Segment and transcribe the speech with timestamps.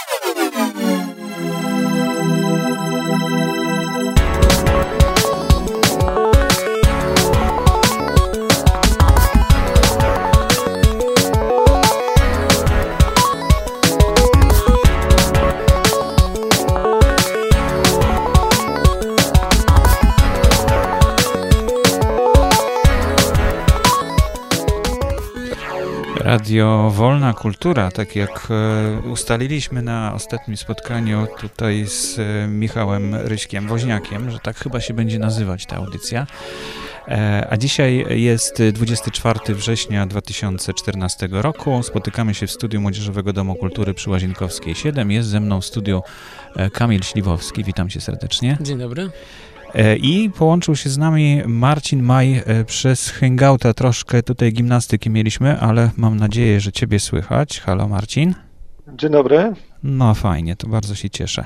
[0.00, 0.24] Oh,
[26.48, 33.68] Radio Wolna Kultura, tak jak e, ustaliliśmy na ostatnim spotkaniu tutaj z e, Michałem Ryśkiem
[33.68, 36.26] Woźniakiem, że tak chyba się będzie nazywać ta audycja.
[37.08, 41.82] E, a dzisiaj jest 24 września 2014 roku.
[41.82, 45.10] Spotykamy się w studiu Młodzieżowego Domu Kultury przy Łazienkowskiej 7.
[45.10, 46.02] Jest ze mną w studiu
[46.72, 47.64] Kamil Śliwowski.
[47.64, 48.58] Witam cię serdecznie.
[48.60, 49.10] Dzień dobry.
[49.74, 53.74] E, I połączył się z nami Marcin Maj e, przez Hangouta.
[53.74, 57.60] Troszkę tutaj gimnastyki mieliśmy, ale mam nadzieję, że Ciebie słychać.
[57.60, 58.34] Halo Marcin.
[58.98, 59.52] Dzień dobry.
[59.82, 61.44] No fajnie, to bardzo się cieszę.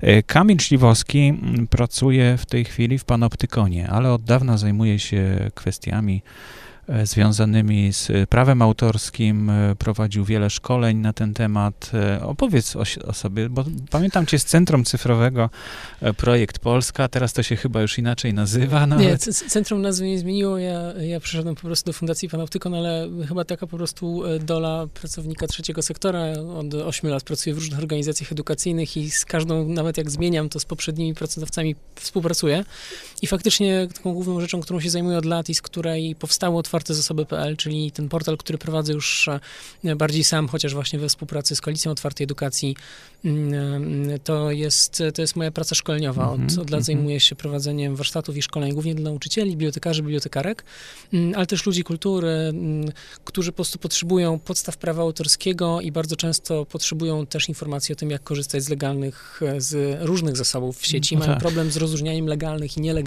[0.00, 6.22] E, Kamil Śliwowski pracuje w tej chwili w Panoptykonie, ale od dawna zajmuje się kwestiami
[7.04, 11.90] związanymi z e, prawem autorskim, e, prowadził wiele szkoleń na ten temat.
[12.22, 15.50] Opowiedz o, o, sobie, bo pamiętam cię z Centrum Cyfrowego
[16.16, 18.86] Projekt Polska, teraz to się chyba już inaczej nazywa.
[18.86, 23.08] No, nie, Centrum nazwy nie zmieniło, ja, ja przyszedłem po prostu do Fundacji Panoptykon, ale
[23.28, 26.20] chyba taka po prostu dola pracownika trzeciego sektora.
[26.56, 30.60] Od 8 lat pracuję w różnych organizacjach edukacyjnych i z każdą, nawet jak zmieniam, to
[30.60, 32.64] z poprzednimi pracodawcami współpracuję.
[33.22, 36.94] I faktycznie taką główną rzeczą, którą się zajmuję od lat i z której powstało otwarte
[36.94, 39.28] zasoby.pl, czyli ten portal, który prowadzę już
[39.84, 42.76] e, bardziej sam, chociaż właśnie we współpracy z Koalicją Otwartej Edukacji.
[43.24, 46.30] Mm, e, to jest, to jest moja praca szkoleniowa.
[46.30, 46.82] Od, mhm, od lat mhm.
[46.82, 50.64] zajmuję się prowadzeniem warsztatów i szkoleń, głównie dla nauczycieli, bibliotekarzy, bibliotekarek,
[51.12, 52.92] mm, ale też ludzi kultury, mm,
[53.24, 58.10] którzy po prostu potrzebują podstaw prawa autorskiego i bardzo często potrzebują też informacji o tym,
[58.10, 61.14] jak korzystać z legalnych, e, z różnych zasobów w sieci.
[61.14, 61.40] No Mają tak.
[61.40, 63.05] problem z rozróżnianiem legalnych i nielegalnych.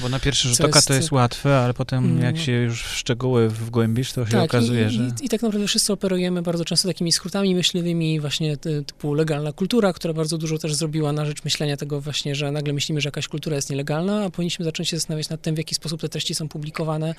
[0.00, 4.12] Bo na pierwszy rzut oka to jest łatwe, ale potem jak się już szczegóły wgłębisz,
[4.12, 5.02] to się tak, okazuje, i, że...
[5.02, 9.92] I, I, tak naprawdę wszyscy operujemy bardzo często takimi skrótami myśliwymi, właśnie typu legalna kultura,
[9.92, 13.28] która bardzo dużo też zrobiła na rzecz myślenia tego właśnie, że nagle myślimy, że jakaś
[13.28, 16.34] kultura jest nielegalna, a powinniśmy zacząć się zastanawiać nad tym, w jaki sposób te treści
[16.34, 17.14] są publikowane,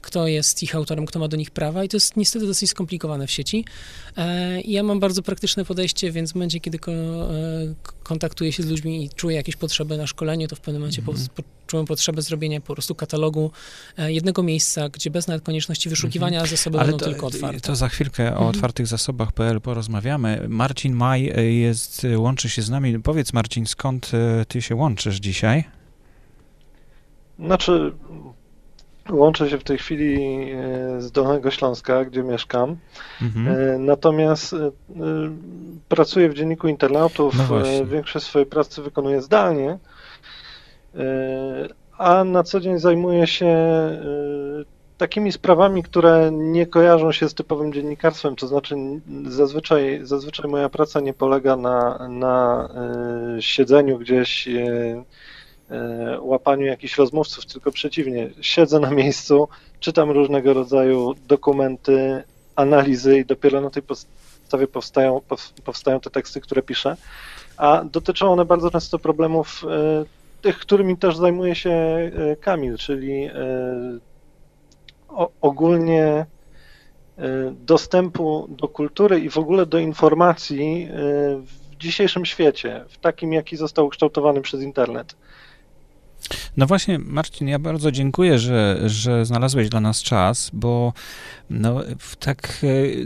[0.00, 3.26] kto jest ich autorem, kto ma do nich prawa i to jest niestety dosyć skomplikowane
[3.26, 3.64] w sieci.
[4.16, 8.66] E, ja mam bardzo praktyczne podejście, więc w momencie, kiedy ko, e, kontaktuję się z
[8.66, 11.28] ludźmi i czuję jakieś potrzeby na szkolenie, to w pewnym momencie mm -hmm.
[11.28, 13.50] po, czułem potrzebę zrobienia po prostu katalogu
[13.98, 16.50] e, jednego miejsca, gdzie bez nawet konieczności wyszukiwania mhm.
[16.50, 17.60] zasoby Ale będą to, tylko otwarte.
[17.60, 18.48] To za chwilkę o mhm.
[18.48, 20.46] otwartych zasobach.pl porozmawiamy.
[20.48, 23.00] Marcin Maj e, jest, e, łączy się z nami.
[23.00, 24.10] Powiedz Marcin, skąd
[24.48, 25.64] ty się łączysz dzisiaj?
[27.38, 27.92] Znaczy,
[29.10, 30.18] łączę się w tej chwili
[30.98, 32.76] z Dolnego Śląska, gdzie mieszkam.
[33.22, 33.84] Mhm.
[33.84, 34.54] Natomiast
[35.88, 37.34] pracuję w dzienniku internautów.
[37.50, 39.78] No Większość swojej pracy wykonuję zdalnie.
[41.98, 43.56] A na co dzień zajmuję się
[44.98, 48.76] takimi sprawami, które nie kojarzą się z typowym dziennikarstwem, to znaczy
[49.26, 52.68] zazwyczaj, zazwyczaj moja praca nie polega na, na
[53.38, 54.48] y, siedzeniu gdzieś,
[56.20, 59.48] łapaniu jakichś rozmówców, tylko przeciwnie, siedzę na miejscu,
[59.80, 62.22] czytam różnego rodzaju dokumenty,
[62.56, 65.20] analizy i dopiero na tej podstawie powstają,
[65.64, 66.96] powstają te teksty, które piszę,
[67.56, 69.64] a dotyczą one bardzo często problemów
[70.44, 71.76] tych, którymi też zajmuje się
[72.40, 73.30] Kamil, czyli
[75.40, 76.26] ogólnie e,
[77.50, 80.96] dostępu do kultury i w ogóle do informacji e,
[81.36, 85.16] w dzisiejszym świecie, w takim, jaki został ukształtowany przez internet.
[86.56, 90.92] No właśnie, Marcin, ja bardzo dziękuję, że, że znalazłeś dla nas czas, bo
[91.50, 91.80] no,
[92.20, 92.58] tak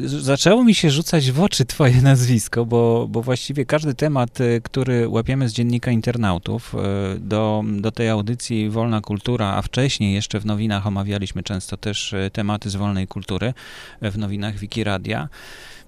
[0.04, 4.60] e, zaczęło mi się rzucać w oczy twoje nazwisko, bo, bo właściwie każdy temat, e,
[4.60, 6.78] który łapiemy z dziennika internautów e,
[7.18, 12.70] do, do tej audycji Wolna Kultura, a wcześniej jeszcze w nowinach omawialiśmy często też tematy
[12.70, 13.54] z wolnej kultury
[14.02, 15.28] w nowinach Wikiradia,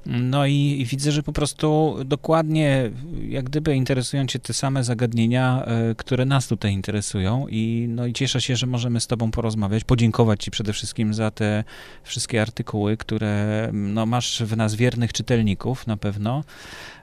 [0.06, 2.90] no i, widzę, że po prostu dokładnie,
[3.28, 8.12] jak gdyby interesują cię te same zagadnienia, y, które nas tutaj interesują i, no i
[8.12, 11.64] cieszę się, że możemy z tobą porozmawiać, podziękować ci przede wszystkim za te
[12.02, 16.44] wszystkie artykuły, które no, masz w nas wiernych czytelników na pewno.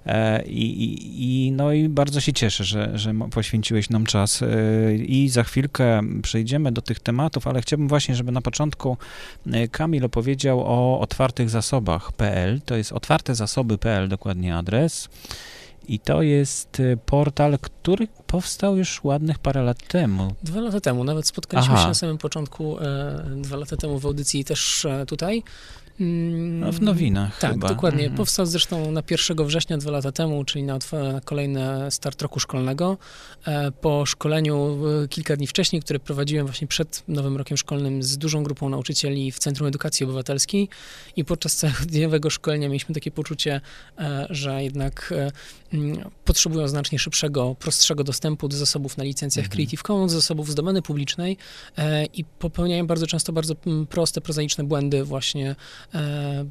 [0.07, 4.42] E, I, i, no i bardzo się cieszę, że, że poświęciłeś nam czas.
[4.42, 4.48] E,
[4.95, 8.98] I za chwilkę przejdziemy do tych tematów, ale chciałbym właśnie, żeby na początku
[9.51, 12.62] e, Kamil opowiedział o otwartych zasobach.pl.
[12.65, 15.09] To jest otwarte zasoby.pl, dokładnie adres.
[15.88, 20.36] I to jest portal, który powstał już ładnych parę lat temu.
[20.44, 21.81] Dwa lata temu, nawet spotkaliśmy Aha.
[21.81, 25.44] się na samym początku, e, dwa lata temu w audycji też e, tutaj.
[26.00, 27.68] No, w nowinach Tak, chyba.
[27.70, 28.04] dokładnie.
[28.04, 28.18] Mhm.
[28.18, 30.80] Powstał zresztą na 1 września dwa lata temu, czyli na,
[31.14, 32.98] na kolejny start roku szkolnego.
[33.48, 38.18] E, Po szkoleniu e, kilka dni wcześniej, które prowadziłem właśnie przed nowym rokiem szkolnym z
[38.18, 40.70] dużą grupą nauczycieli w Centrum Edukacji Obywatelskiej
[41.16, 43.62] i podczas całodziennego szkolenia mieliśmy takie poczucie,
[44.00, 45.14] e, że jednak
[45.74, 49.56] mm, potrzebują znacznie szybszego, prostszego dostępu do zasobów na licencjach Mhm.
[49.58, 51.38] Creative Commons, zasobów z domeny publicznej
[52.14, 55.56] i popełniają bardzo często bardzo mm, proste, prozaiczne błędy właśnie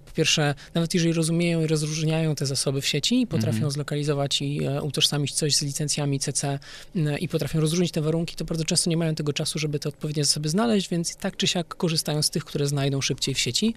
[0.07, 3.71] Po pierwsze, nawet jeżeli rozumieją i rozróżniają te zasoby w sieci, i potrafią Mhm.
[3.73, 6.59] zlokalizować i e, utożsamić coś z licencjami CC
[6.97, 9.89] m, i potrafią rozróżnić te warunki, to bardzo często nie mają tego czasu, żeby te
[9.89, 13.75] odpowiednie zasoby znaleźć, więc tak czy siak korzystają z tych, które znajdą szybciej w sieci.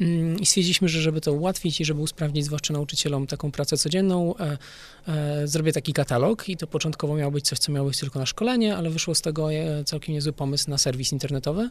[0.00, 4.36] Mm, I stwierdziliśmy, że żeby to ułatwić i żeby usprawnić zwłaszcza nauczycielom taką pracę codzienną,
[4.36, 4.58] e,
[5.08, 8.26] e, zrobię taki katalog i to początkowo miało być coś, co miało być tylko na
[8.26, 11.70] szkolenie, ale wyszło z tego e, całkiem niezły pomysł na serwis internetowy.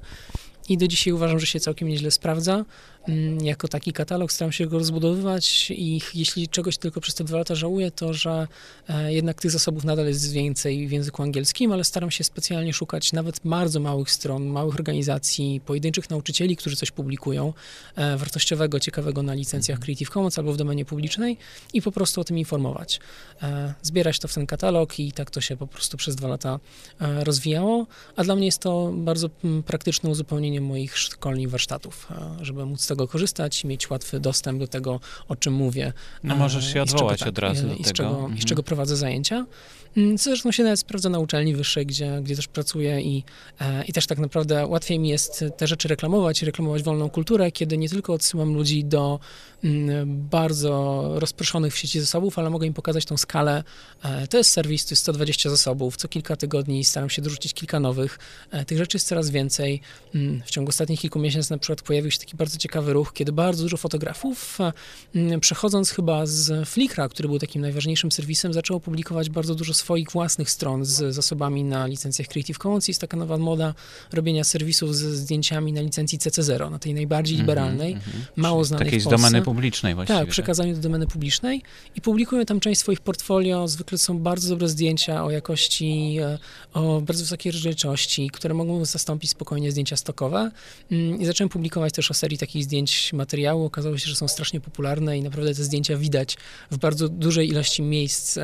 [0.70, 2.66] I do dzisiaj uważam, że się całkiem nieźle sprawdza.
[3.08, 7.38] Mm, Jako taki katalog staram się go rozbudowywać i jeśli czegoś tylko przez te dwa
[7.38, 8.48] lata żałuję, to że
[8.90, 13.14] e, jednak tych zasobów nadal jest więcej w języku angielskim, ale staram się specjalnie szukać
[13.14, 17.54] nawet bardzo małych stron, małych organizacji, pojedynczych nauczycieli, którzy coś publikują,
[17.96, 21.38] e, wartościowego, ciekawego na licencjach Creative Commons albo w domenie publicznej
[21.74, 23.00] i po prostu o tym informować.
[23.42, 26.60] E, Zbierać to w ten katalog i tak to się po prostu przez dwa lata
[27.00, 32.08] rozwijało, a dla mnie jest to bardzo mm, praktyczne uzupełnienie moich szkolni warsztatów,
[32.42, 35.94] e, żeby móc z tego korzystać i mieć łatwy dostęp do tego, o czym mówię.
[36.24, 37.88] No e, możesz się i z czego odwołać tak, od razu e, do i z
[37.88, 37.94] tego.
[37.94, 38.38] czego, Mhm.
[38.38, 39.46] I z czego prowadzę zajęcia.
[39.98, 43.24] Mm, Co zresztą się nawet sprawdza na uczelni wyższej, gdzie, gdzie też pracuję i,
[43.62, 47.52] e, i też tak naprawdę łatwiej mi jest te rzeczy reklamować i reklamować wolną kulturę,
[47.52, 49.20] kiedy nie tylko odsyłam ludzi do
[49.64, 53.64] mm, bardzo rozproszonych w sieci zasobów, ale mogę im pokazać tą skalę.
[54.04, 57.80] E, To jest serwis, to jest 120 zasobów, co kilka tygodni staram się dorzucić kilka
[57.80, 58.20] nowych.
[58.52, 59.82] E, Tych rzeczy jest coraz więcej.
[60.46, 63.64] W ciągu ostatnich kilku miesięcy na przykład pojawił się taki bardzo ciekawy ruch, kiedy bardzo
[63.64, 64.58] dużo fotografów,
[65.16, 70.12] mm, przechodząc chyba z Flickra, który był takim najważniejszym serwisem, zaczęło publikować bardzo dużo swoich
[70.12, 72.88] własnych stron z zasobami na licencjach Creative Commons.
[72.88, 73.74] Jest taka nowa moda
[74.14, 78.26] robienia serwisów ze zdjęciami na licencji CC0, na tej najbardziej liberalnej, Mhm, mhm.
[78.36, 80.20] mało Czyli znanej Takiej w z domeny publicznej właściwie.
[80.20, 81.62] Tak, przekazaniu do domeny publicznej
[81.96, 83.68] i publikują tam część swoich portfolio.
[83.68, 86.38] Zwykle są bardzo dobre zdjęcia o jakości, e,
[86.74, 90.33] o bardzo wysokiej rozdzielczości, które mogą zastąpić spokojnie zdjęcia stokowe.
[90.92, 93.66] Mm, I zacząłem publikować też o serii takich zdjęć materiału.
[93.66, 96.38] Okazało się, że są strasznie popularne i naprawdę te zdjęcia widać
[96.72, 98.38] w bardzo dużej ilości miejsc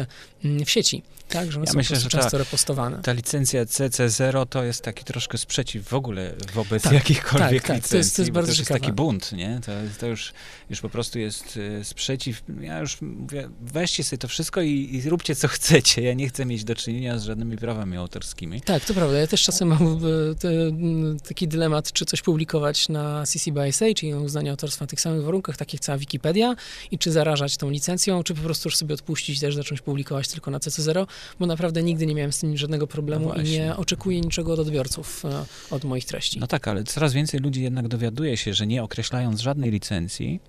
[0.44, 1.04] mm, w sieci.
[1.30, 3.02] Tak, że one Ja są myślę, że ta- często repostowane.
[3.02, 7.76] Ta licencja CC0 to jest taki troszkę sprzeciw w ogóle wobec Tak, jakichkolwiek tak, tak,
[7.76, 7.92] licencji.
[7.92, 9.60] to jest- to jest bardzo to jest taki bunt, nie?
[9.66, 10.34] To, to już,
[10.70, 12.44] już po prostu jest e, sprzeciw.
[12.62, 16.02] Ja już mówię, weźcie sobie to wszystko i, i róbcie co chcecie.
[16.02, 18.62] Ja nie chcę mieć do czynienia z żadnymi prawami autorskimi.
[18.62, 19.18] Tak, to prawda.
[19.20, 19.88] Ja też czasem mam
[20.32, 24.52] e, te, m, taki dylemat, czy coś publikować na CC by SA, czyli na uznanie
[24.52, 26.56] autorstwa na tych samych warunkach, tak jak cała Wikipedia,
[26.92, 30.28] i czy zarażać tą licencją, czy po prostu już sobie odpuścić i też zacząć publikować
[30.28, 31.08] tylko na CC0,
[31.40, 34.60] bo naprawdę nigdy nie miałem z tym żadnego problemu No i nie oczekuję niczego od
[34.60, 36.40] odbiorców, e, od moich treści.
[36.40, 40.40] No tak, ale coraz więcej ludzi jednak dowiaduje się, że nie określając żadnej licencji,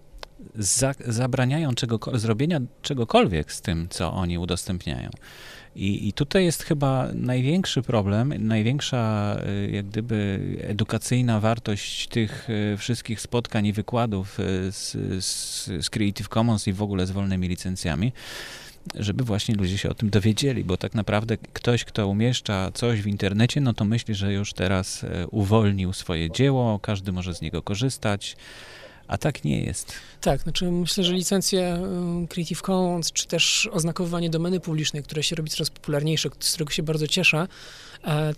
[0.54, 5.10] za, zabraniają czego, zrobienia czegokolwiek z tym, co oni udostępniają.
[5.76, 9.36] I, I tutaj jest chyba największy problem, największa
[9.66, 15.90] y, jak gdyby edukacyjna wartość tych y, wszystkich spotkań i wykładów y, z, z, z
[15.90, 18.12] Creative Commons i w ogóle z wolnymi licencjami,
[18.94, 23.06] żeby właśnie ludzie się o tym dowiedzieli, bo tak naprawdę ktoś, kto umieszcza coś w
[23.06, 28.36] internecie, no to myśli, że już teraz uwolnił swoje dzieło, każdy może z niego korzystać,
[29.10, 29.92] a tak nie jest.
[30.20, 31.78] Tak, znaczy myślę, że licencje
[32.24, 36.72] y, Creative Commons, czy też oznakowywanie domeny publicznej, które się robi coraz popularniejsze, z którego
[36.72, 37.46] się bardzo cieszę,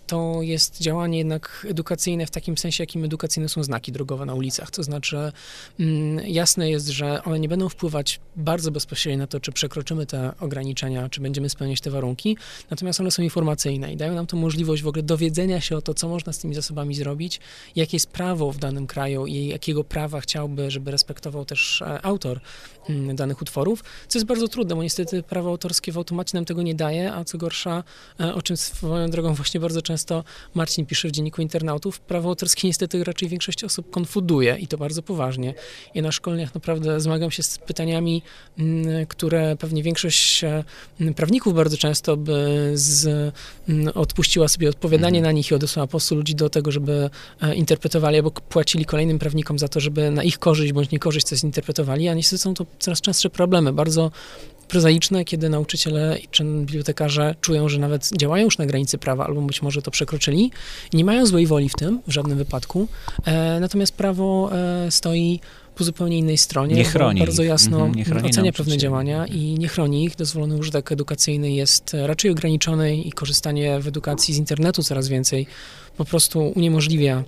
[0.06, 4.70] to jest działanie jednak edukacyjne w takim sensie, jakim edukacyjne są znaki drogowe na ulicach.
[4.70, 5.32] To znaczy
[5.80, 10.32] mm, jasne jest, że one nie będą wpływać bardzo bezpośrednio na to, czy przekroczymy te
[10.40, 12.36] ograniczenia, czy będziemy spełniać te warunki,
[12.70, 15.94] natomiast one są informacyjne i dają nam to możliwość w ogóle dowiedzenia się o to,
[15.94, 17.40] co można z tymi zasobami zrobić,
[17.76, 22.40] jakie jest prawo w danym kraju i jakiego prawa chciałby, żeby respektował też e, autor
[23.14, 26.74] danych utworów, co jest bardzo trudne, bo niestety prawo autorskie w automacie nam tego nie
[26.74, 27.84] daje, a co gorsza,
[28.20, 30.24] e, o czym swoją drogą właśnie bardzo często
[30.54, 35.02] Marcin pisze w Dzienniku Internautów, prawo autorskie niestety raczej większość osób konfuduje i to bardzo
[35.02, 35.54] poważnie.
[35.94, 38.22] Ja na szkoleniach naprawdę zmagam się z pytaniami,
[38.58, 40.64] mm, które pewnie większość e,
[41.00, 43.34] m, prawników bardzo często by z,
[43.94, 45.22] odpuściła sobie odpowiadanie Mhm.
[45.22, 47.10] na nich i odesłała po prostu ludzi do tego, żeby
[47.42, 51.38] e, interpretowali albo płacili kolejnym prawnikom za to, żeby na ich korzyść bądź niekorzyść coś
[51.38, 54.10] zinterpretowali, a niestety są to coraz częstsze problemy, bardzo
[54.72, 59.62] prozaiczne, kiedy nauczyciele czy bibliotekarze czują, że nawet działają już na granicy prawa, albo być
[59.62, 60.50] może to przekroczyli.
[60.92, 62.88] Nie mają złej woli w tym, w żadnym wypadku.
[63.24, 65.40] E, natomiast prawo e, stoi
[65.74, 66.74] po zupełnie innej stronie.
[66.74, 67.48] Nie chroni Bardzo ich.
[67.48, 70.16] jasno chroni ocenia pewne działania i nie chroni ich.
[70.16, 75.46] Dozwolony użytek edukacyjny jest raczej ograniczony i korzystanie w edukacji z internetu coraz więcej
[75.96, 77.24] po prostu uniemożliwia e,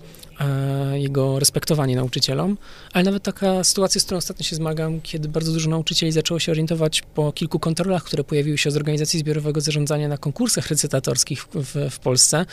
[0.94, 2.58] jego respektowanie nauczycielom,
[2.92, 6.52] ale nawet taka sytuacja, z którą ostatnio się zmagam, kiedy bardzo dużo nauczycieli zaczęło się
[6.52, 11.90] orientować po kilku kontrolach, które pojawiły się z organizacji zbiorowego zarządzania na konkursach recytatorskich w,
[11.90, 12.46] w, Polsce,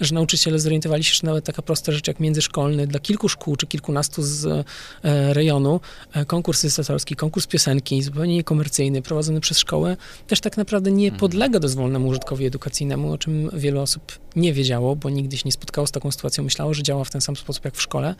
[0.00, 3.66] że nauczyciele zorientowali się, że nawet taka prosta rzecz jak międzyszkolny dla kilku szkół czy
[3.66, 5.80] kilkunastu z e, rejonu,
[6.12, 11.20] e, konkurs recytatorski, konkurs piosenki, zupełnie niekomercyjny, prowadzony przez szkołę, też tak naprawdę nie Mhm.
[11.20, 15.86] podlega dozwolnemu użytkowi edukacyjnemu, o czym wiele osób nie wiedziało, bo nigdy się nie spotkało
[15.86, 18.14] z taką sytuacją, myślało, że działa w ten sam sposób jak w szkole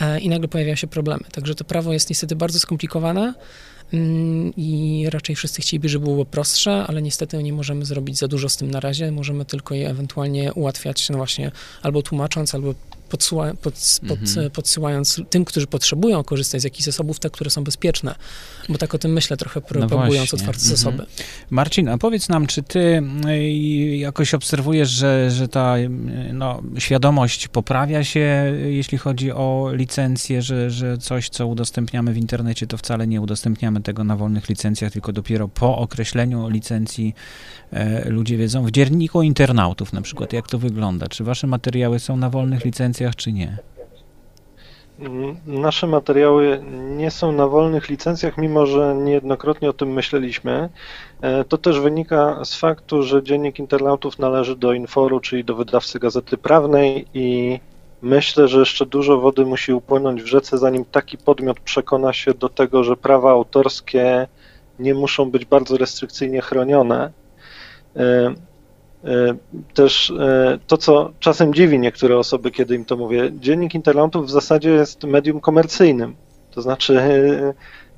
[0.00, 1.24] e, i nagle pojawiają się problemy.
[1.32, 3.34] Także to prawo jest niestety bardzo skomplikowane
[3.92, 8.48] mm, i raczej wszyscy chcieliby, żeby było prostsze, ale niestety nie możemy zrobić za dużo
[8.48, 9.12] z tym na razie.
[9.12, 11.50] Możemy tylko je ewentualnie ułatwiać, no właśnie,
[11.82, 12.74] albo tłumacząc, albo
[13.08, 13.74] podsyła, pod,
[14.08, 14.50] pod, Mhm.
[14.50, 18.14] podsyłając tym, którzy potrzebują korzystać z jakichś zasobów, te, które są bezpieczne.
[18.68, 20.36] Bo tak o tym myślę trochę, propagując właśnie.
[20.36, 20.76] otwarte Mhm.
[20.76, 21.06] zasoby.
[21.50, 23.46] Marcin, a powiedz nam, czy ty y,
[23.96, 25.88] jakoś obserwujesz, że, że ta y,
[26.32, 32.16] no, świadomość poprawia się, y, jeśli chodzi o licencje, że, że coś, co udostępniamy w
[32.16, 37.14] internecie, to wcale nie udostępniamy tego na wolnych licencjach, tylko dopiero po określeniu licencji
[38.06, 38.64] ludzie wiedzą.
[38.64, 41.08] W dzienniku internautów na przykład, jak to wygląda?
[41.08, 43.58] Czy wasze materiały są na wolnych licencjach, czy nie?
[45.00, 46.60] Mm, Nasze materiały
[46.96, 50.68] nie są na wolnych licencjach, mimo że niejednokrotnie o tym myśleliśmy.
[51.20, 55.98] E, To też wynika z faktu, że Dziennik Internautów należy do Inforu, czyli do wydawcy
[55.98, 57.60] Gazety Prawnej i
[58.02, 62.48] myślę, że jeszcze dużo wody musi upłynąć w rzece, zanim taki podmiot przekona się do
[62.48, 64.26] tego, że prawa autorskie
[64.78, 67.12] nie muszą być bardzo restrykcyjnie chronione.
[67.98, 68.34] E,
[69.04, 69.34] E,
[69.74, 74.30] Też e, to, co czasem dziwi niektóre osoby, kiedy im to mówię, dziennik internautów w
[74.30, 76.14] zasadzie jest medium komercyjnym.
[76.50, 77.00] To znaczy,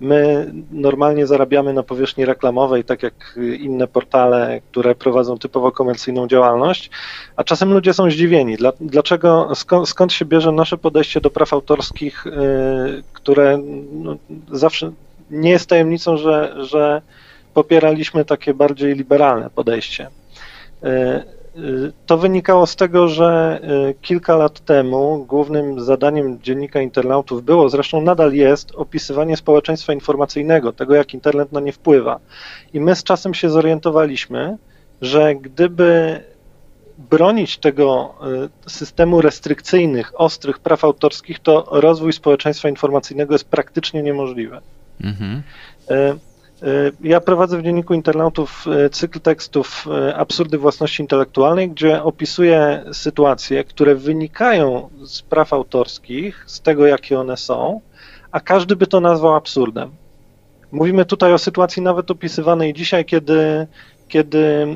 [0.01, 6.91] my normalnie zarabiamy na powierzchni reklamowej, tak jak inne portale, które prowadzą typowo komercyjną działalność,
[7.37, 8.57] a czasem ludzie są zdziwieni.
[8.57, 9.49] Dla- Dlaczego,
[9.85, 12.25] skąd, się bierze nasze podejście do praw autorskich,
[13.13, 13.59] które
[13.93, 14.17] no,
[14.53, 14.93] zawsze
[15.31, 17.03] nie jest tajemnicą, że, że
[17.55, 20.11] popieraliśmy takie bardziej liberalne podejście.
[20.83, 21.23] E, e,
[22.07, 28.03] To wynikało z tego, że e, kilka lat temu głównym zadaniem dziennika internautów było, zresztą
[28.03, 32.21] nadal jest, opisywanie społeczeństwa informacyjnego, tego jak internet na nie wpływa.
[32.73, 34.57] I my z czasem się zorientowaliśmy,
[35.01, 36.21] że gdyby
[36.99, 38.15] bronić tego
[38.67, 44.61] systemu restrykcyjnych, ostrych praw autorskich, to rozwój społeczeństwa informacyjnego jest praktycznie niemożliwy.
[45.01, 45.43] Mhm.
[47.01, 53.65] Ja prowadzę w dzienniku internautów e, cykl tekstów e, Absurdy własności intelektualnej, gdzie opisuję sytuacje,
[53.65, 57.81] które wynikają z praw autorskich, z tego jakie one są,
[58.33, 59.91] a każdy by to nazwał absurdem.
[60.73, 63.67] Mówimy tutaj o sytuacji nawet opisywanej dzisiaj, kiedy,
[64.09, 64.67] kiedy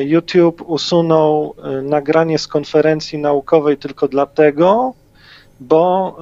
[0.00, 4.94] YouTube usunął nagranie z konferencji naukowej tylko dlatego,
[5.62, 6.16] bo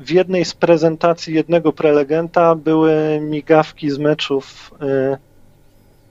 [0.00, 5.16] y, w jednej z prezentacji jednego prelegenta były migawki z meczów y,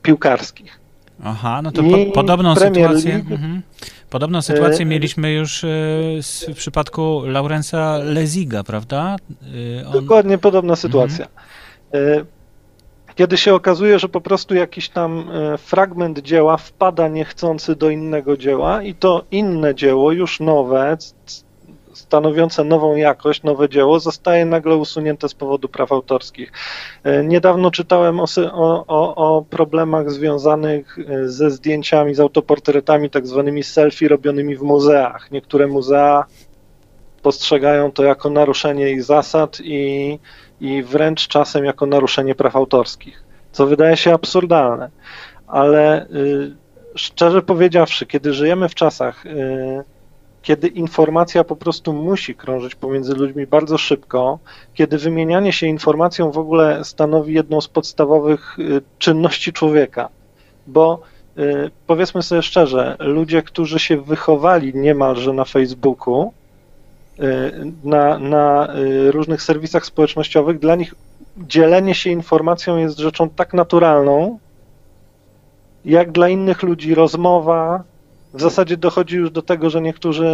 [0.02, 0.80] piłkarskich.
[1.24, 3.16] Aha, no to po, podobną Premier sytuację.
[3.16, 3.62] Mhm.
[4.10, 5.66] Podobną sytuację E, mieliśmy już
[6.46, 9.16] w przypadku Laurensa Leziga, prawda?
[9.88, 11.26] On- Dokładnie podobna sytuacja.
[11.96, 12.26] Y,
[13.16, 18.38] Kiedy się okazuje, że po prostu jakiś tam y, fragment dzieła wpada niechcący do innego
[18.38, 20.98] dzieła i to inne dzieło, już nowe,
[21.96, 26.52] stanowiące nową jakość, nowe dzieło, zostaje nagle usunięte z powodu praw autorskich.
[27.06, 28.26] Y, Niedawno czytałem o,
[28.88, 35.32] o, o, problemach związanych y, ze zdjęciami, z autoportretami, tak zwanymi selfie robionymi w muzeach.
[35.32, 36.26] Niektóre muzea
[37.22, 40.20] postrzegają to jako naruszenie ich zasad i,
[40.62, 44.90] i wręcz czasem jako naruszenie praw autorskich, co wydaje się absurdalne.
[45.48, 46.56] Ale y,
[46.96, 49.84] szczerze powiedziawszy, kiedy żyjemy w czasach, y,
[50.46, 54.40] kiedy informacja po prostu musi krążyć pomiędzy ludźmi bardzo szybko,
[54.74, 60.10] kiedy wymienianie się informacją w ogóle stanowi jedną z podstawowych y, czynności człowieka,
[60.68, 61.02] bo
[61.38, 66.34] y, powiedzmy sobie szczerze, ludzie, którzy się wychowali niemalże na Facebooku,
[67.20, 67.24] y,
[67.84, 68.68] na, na
[69.08, 70.96] różnych serwisach społecznościowych, dla nich
[71.38, 74.40] dzielenie się informacją jest rzeczą tak naturalną,
[75.86, 77.84] jak dla innych ludzi rozmowa,
[78.36, 80.26] w zasadzie dochodzi już do tego, że niektórzy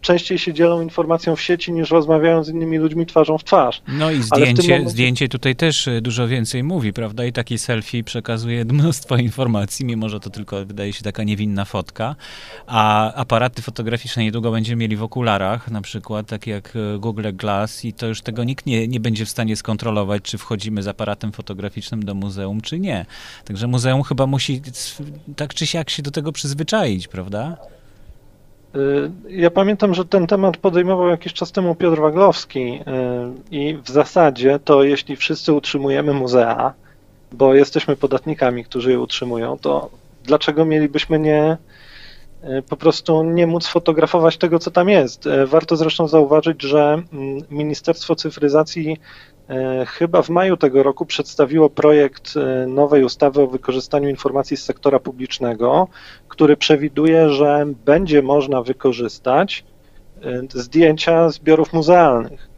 [0.00, 3.82] częściej się dzielą informacją w sieci niż rozmawiają z innymi ludźmi twarzą w twarz.
[3.88, 4.90] No i zdjęcie, momencie...
[4.90, 7.24] zdjęcie tutaj też y, dużo więcej mówi, prawda?
[7.24, 12.16] I taki selfie przekazuje mnóstwo informacji, mimo że to tylko wydaje się taka niewinna fotka.
[12.66, 17.84] A aparaty fotograficzne niedługo będziemy mieli w okularach, na przykład, takie jak y, Google Glass,
[17.84, 21.32] i to już tego nikt nie, nie będzie w stanie skontrolować, czy wchodzimy z aparatem
[21.32, 23.06] fotograficznym do muzeum, czy nie.
[23.44, 24.62] Także muzeum chyba musi
[25.36, 27.56] tak czy siak się do tego przyzwyczaić, prawda?
[28.76, 32.80] Y, ja pamiętam, że ten temat podejmował jakiś czas temu Piotr Waglowski y,
[33.50, 36.74] i w zasadzie to jeśli wszyscy utrzymujemy muzea,
[37.32, 39.90] bo jesteśmy podatnikami, którzy je utrzymują, to
[40.24, 41.56] dlaczego mielibyśmy nie
[42.44, 45.28] y, po prostu nie móc fotografować tego, co tam jest?
[45.46, 48.96] Warto zresztą zauważyć, że mm, Ministerstwo Cyfryzacji
[49.86, 54.98] chyba w maju tego roku przedstawiło projekt e, nowej ustawy o wykorzystaniu informacji z sektora
[54.98, 55.88] publicznego,
[56.28, 59.64] który przewiduje, że będzie można wykorzystać
[60.22, 62.48] e, zdjęcia zbiorów muzealnych.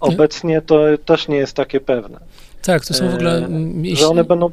[0.00, 2.20] Obecnie to też nie jest takie pewne.
[2.62, 3.48] Tak, to są w ogóle.
[3.82, 3.96] Jeśli...
[3.96, 4.50] Że one będą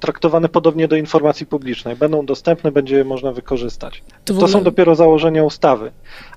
[0.00, 4.02] traktowane podobnie do informacji publicznej, będą dostępne, będzie je można wykorzystać.
[4.24, 4.46] To, ogóle...
[4.46, 5.90] to, są dopiero założenia ustawy.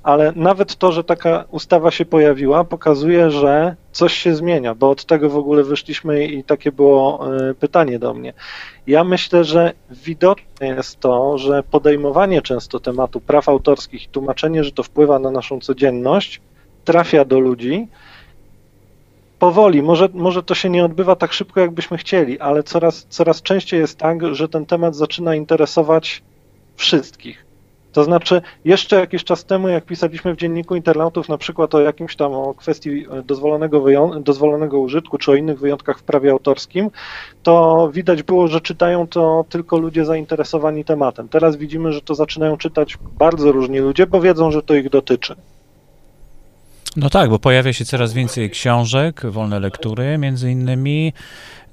[0.03, 5.05] Ale nawet to, że taka ustawa się pojawiła, pokazuje, że coś się zmienia, bo od
[5.05, 7.25] tego w ogóle wyszliśmy i takie było
[7.59, 8.33] pytanie do mnie.
[8.87, 14.71] Ja myślę, że widoczne jest to, że podejmowanie często tematu praw autorskich i tłumaczenie, że
[14.71, 16.41] to wpływa na naszą codzienność,
[16.85, 17.87] trafia do ludzi
[19.41, 23.79] powoli, może, może to się nie odbywa tak szybko, jakbyśmy chcieli, ale coraz, coraz częściej
[23.79, 26.23] jest tak, że ten temat zaczyna interesować
[26.75, 27.45] wszystkich.
[27.91, 32.15] To znaczy, jeszcze jakiś czas temu, jak pisaliśmy w dzienniku internautów na przykład o jakimś
[32.15, 33.85] tam o kwestii dozwolonego,
[34.19, 36.89] dozwolonego użytku czy o innych wyjątkach w prawie autorskim,
[37.43, 41.29] to widać było, że czytają to tylko ludzie zainteresowani tematem.
[41.29, 45.35] Teraz widzimy, że to zaczynają czytać bardzo różni ludzie, bo wiedzą, że to ich dotyczy.
[46.95, 51.13] No tak, bo pojawia się coraz więcej książek, wolne lektury między innymi.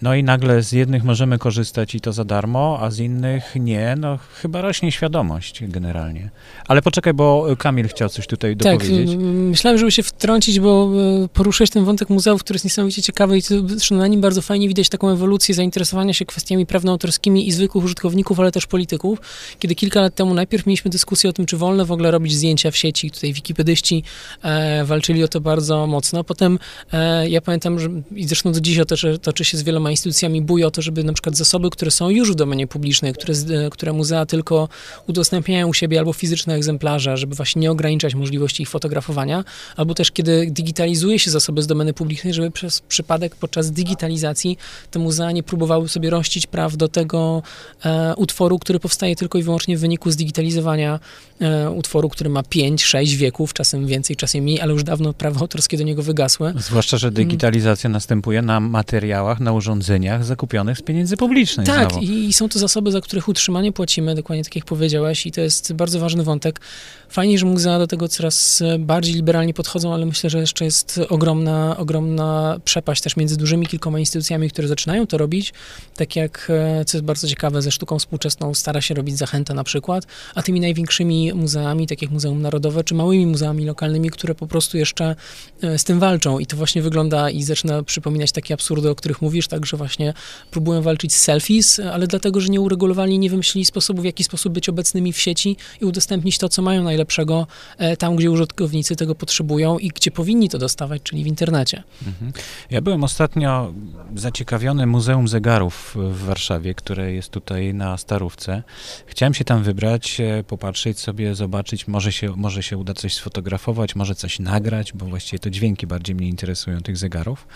[0.03, 3.97] No i nagle z jednych możemy korzystać i to za darmo, a z innych nie.
[3.99, 6.31] No chyba rośnie świadomość generalnie.
[6.69, 9.17] Ale poczekaj, bo Kamil chciał coś tutaj tak, dopowiedzieć.
[9.21, 10.91] Myślałem, żeby się wtrącić, bo
[11.25, 14.69] e, poruszyłeś ten wątek muzeów, który jest niesamowicie ciekawy i zresztą na nim bardzo fajnie
[14.69, 19.19] widać taką ewolucję zainteresowania się kwestiami prawnoautorskimi i zwykłych użytkowników, ale też polityków.
[19.59, 22.71] Kiedy kilka lat temu najpierw mieliśmy dyskusję o tym, czy wolno w ogóle robić zdjęcia
[22.71, 23.11] w sieci.
[23.11, 24.03] Tutaj wikipedyści
[24.43, 26.25] e, walczyli o to bardzo mocno.
[26.25, 26.59] Potem
[26.93, 30.65] e, ja pamiętam, że i zresztą do dziś toczy, toczy się z wieloma instytucjami bój
[30.65, 33.35] o to, żeby na przykład zasoby, które są już w domenie publicznej, które,
[33.71, 34.69] które muzea tylko
[35.07, 39.45] udostępniają u siebie albo fizyczne egzemplarze, żeby właśnie nie ograniczać możliwości ich fotografowania,
[39.77, 44.59] albo też kiedy digitalizuje się zasoby z domeny publicznej, żeby przez przypadek podczas digitalizacji
[44.91, 47.43] te muzea nie próbowały sobie rościć praw do tego
[47.85, 51.01] e, utworu, który powstaje tylko i wyłącznie w wyniku zdigitalizowania
[51.41, 55.41] e, utworu, który ma 5, 6 wieków, czasem więcej, czasem mniej, ale już dawno prawa
[55.41, 56.55] autorskie do niego wygasły.
[56.57, 57.93] Zwłaszcza, że digitalizacja mm.
[57.93, 61.67] następuje na materiałach, na urządzeniach, urządzeniach zakupionych z pieniędzy publicznych.
[61.67, 62.07] Tak, znowu.
[62.07, 65.73] i są to zasoby, za których utrzymanie płacimy, dokładnie tak jak powiedziałeś, i to jest
[65.73, 66.61] bardzo ważny wątek.
[67.09, 71.77] Fajnie, że muzea do tego coraz bardziej liberalnie podchodzą, ale myślę, że jeszcze jest ogromna,
[71.77, 75.53] ogromna przepaść też między dużymi kilkoma instytucjami, które zaczynają to robić,
[75.97, 79.65] tak jak, e, co jest bardzo ciekawe, ze sztuką współczesną stara się robić Zachęta na
[79.65, 84.47] przykład, a tymi największymi muzeami, tak jak Muzeum Narodowe, czy małymi muzeami lokalnymi, które po
[84.47, 85.17] prostu jeszcze
[85.63, 89.23] e, z tym walczą i to właśnie wygląda i zaczyna przypominać takie absurdy, o których
[89.23, 90.15] mówisz, także właśnie
[90.51, 94.53] próbują walczyć z selfies, ale dlatego, że nie uregulowali, nie wymyślili sposobu, w jaki sposób
[94.53, 97.47] być obecnymi w sieci i udostępnić to, co mają najlepszego
[97.79, 101.83] e, tam, gdzie użytkownicy tego potrzebują i gdzie powinni to dostawać, czyli w internecie.
[102.07, 102.33] Mhm.
[102.71, 103.73] Ja byłem ostatnio
[104.17, 108.63] zaciekawiony Muzeum Zegarów w Warszawie, które jest tutaj na Starówce.
[109.07, 113.97] Chciałem się tam wybrać, e, popatrzeć sobie, zobaczyć, może się, może się uda coś sfotografować,
[113.97, 117.47] może coś nagrać, bo właściwie to dźwięki bardziej mnie interesują tych zegarów.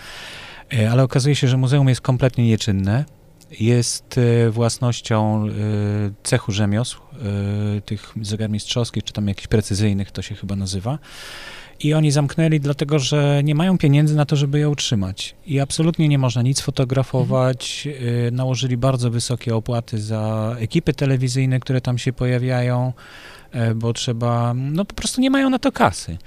[0.71, 3.05] E, ale okazuje się, że muzeum jest kompletnie nieczynne.
[3.59, 5.51] Jest e, własnością e,
[6.23, 6.99] cechu rzemiosł,
[7.85, 10.99] tych zegarmistrzowskich, czy tam jakichś precyzyjnych, to się chyba nazywa.
[11.79, 15.35] I oni zamknęli, dlatego że nie mają pieniędzy na to, żeby je utrzymać.
[15.45, 17.87] I absolutnie nie można nic fotografować.
[18.31, 22.93] Nałożyli bardzo wysokie opłaty za ekipy telewizyjne, które tam się pojawiają,
[23.75, 26.17] bo trzeba, no po prostu nie mają na to kasy.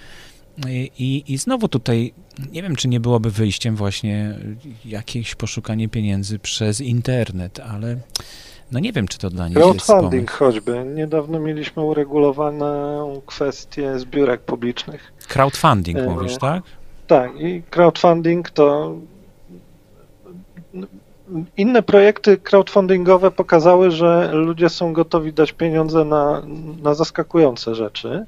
[0.99, 2.13] I, I znowu tutaj
[2.53, 4.39] nie wiem, czy nie byłoby wyjściem właśnie
[4.85, 7.97] jakieś poszukanie pieniędzy przez internet, ale
[8.73, 10.85] no nie wiem, czy to dla nich jest Crowdfunding choćby.
[10.95, 15.13] Niedawno mieliśmy uregulowaną kwestię zbiórek publicznych.
[15.29, 16.63] Crowdfunding e, mówisz, tak?
[17.07, 18.97] Tak, i crowdfunding to
[21.57, 26.43] inne projekty crowdfundingowe pokazały, że ludzie są gotowi dać pieniądze na,
[26.83, 28.27] na zaskakujące rzeczy.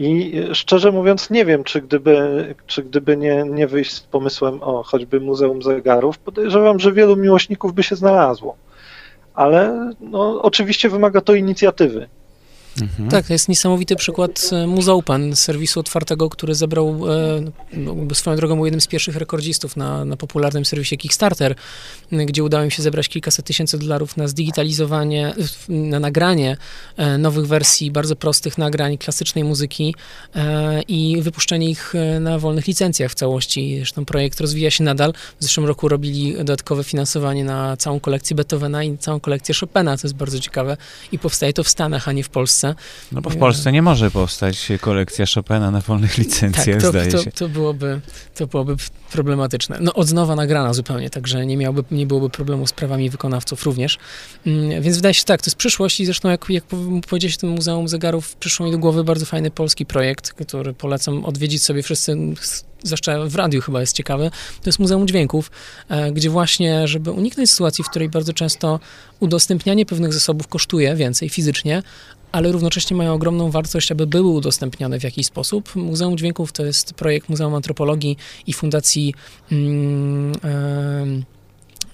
[0.00, 4.82] I szczerze mówiąc, nie wiem, czy gdyby, czy gdyby nie, nie wyjść z pomysłem o
[4.82, 8.56] choćby Muzeum Zegarów, podejrzewam, że wielu miłośników by się znalazło.
[9.34, 12.08] Ale no, oczywiście wymaga to inicjatywy.
[12.82, 13.08] Mhm.
[13.08, 18.54] Tak, to jest niesamowity przykład e, Muzeopen, serwisu otwartego, który zebrał e, no, swoją drogą
[18.54, 21.54] był jednym z pierwszych rekordzistów na, na popularnym serwisie Kickstarter,
[22.12, 25.34] gdzie udało im się zebrać kilkaset tysięcy dolarów na zdigitalizowanie,
[25.68, 26.56] na nagranie
[26.96, 29.94] e, nowych wersji, bardzo prostych nagrań klasycznej muzyki
[30.88, 33.76] i wypuszczenie ich na wolnych licencjach w całości.
[33.76, 35.12] Zresztą projekt rozwija się nadal.
[35.40, 40.06] W zeszłym roku robili dodatkowe finansowanie na całą kolekcję Beethovena i całą kolekcję Chopina, co
[40.06, 40.76] jest bardzo ciekawe
[41.12, 42.67] i powstaje to w Stanach, a nie w Polsce.
[42.74, 43.08] Polsce.
[43.12, 47.12] No bo w Polsce nie może powstać kolekcja Chopina na wolnych licencjach, tak, to, zdaje
[47.12, 47.32] to, się.
[47.32, 48.00] To byłoby,
[48.34, 48.76] to byłoby
[49.12, 49.78] problematyczne.
[49.80, 53.98] No od nowa nagrana zupełnie, także nie, miałby, nie byłoby problemu z prawami wykonawców również.
[54.46, 56.64] Mm, więc wydaje się tak, to jest przyszłość i zresztą jak, jak
[57.08, 61.24] powiedzieć w tym Muzeum Zegarów, przyszło mi do głowy bardzo fajny polski projekt, który polecam
[61.24, 62.16] odwiedzić sobie wszyscy
[62.82, 64.30] zwłaszcza w radiu chyba jest ciekawe,
[64.62, 65.50] to jest Muzeum Dźwięków,
[65.88, 68.80] e, gdzie właśnie, żeby uniknąć sytuacji, w której bardzo często
[69.20, 71.82] udostępnianie pewnych zasobów kosztuje więcej fizycznie,
[72.32, 75.76] ale równocześnie mają ogromną wartość, aby były udostępniane w jakiś sposób.
[75.76, 79.14] Muzeum Dźwięków to jest projekt Muzeum Antropologii i Fundacji.
[79.52, 80.32] Mm,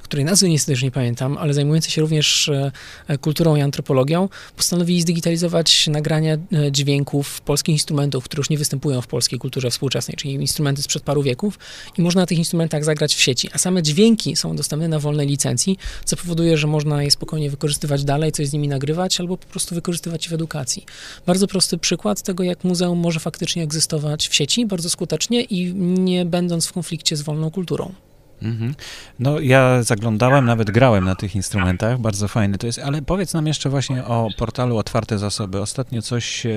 [0.05, 2.73] której nazwy niestety już nie pamiętam, ale zajmujący się również e,
[3.09, 9.01] e, kulturą i antropologią, postanowili zdigitalizować nagrania e, dźwięków polskich instrumentów, które już nie występują
[9.01, 11.59] w polskiej kulturze współczesnej, czyli instrumenty sprzed paru wieków
[11.99, 15.27] i można na tych instrumentach zagrać w sieci, a same dźwięki są dostępne na wolnej
[15.27, 19.47] licencji, co powoduje, że można je spokojnie wykorzystywać dalej, coś z nimi nagrywać albo po
[19.47, 20.85] prostu wykorzystywać w edukacji.
[21.27, 26.25] Bardzo prosty przykład tego, jak muzeum może faktycznie egzystować w sieci bardzo skutecznie i nie
[26.25, 27.95] będąc w konflikcie z wolną kulturą.
[28.44, 28.74] Mhm.
[29.18, 33.46] No ja zaglądałem, nawet grałem na tych instrumentach, bardzo fajny to jest, ale powiedz nam
[33.46, 35.61] jeszcze właśnie o portalu Otwarte Zasoby.
[35.61, 36.50] Ostatnio coś e,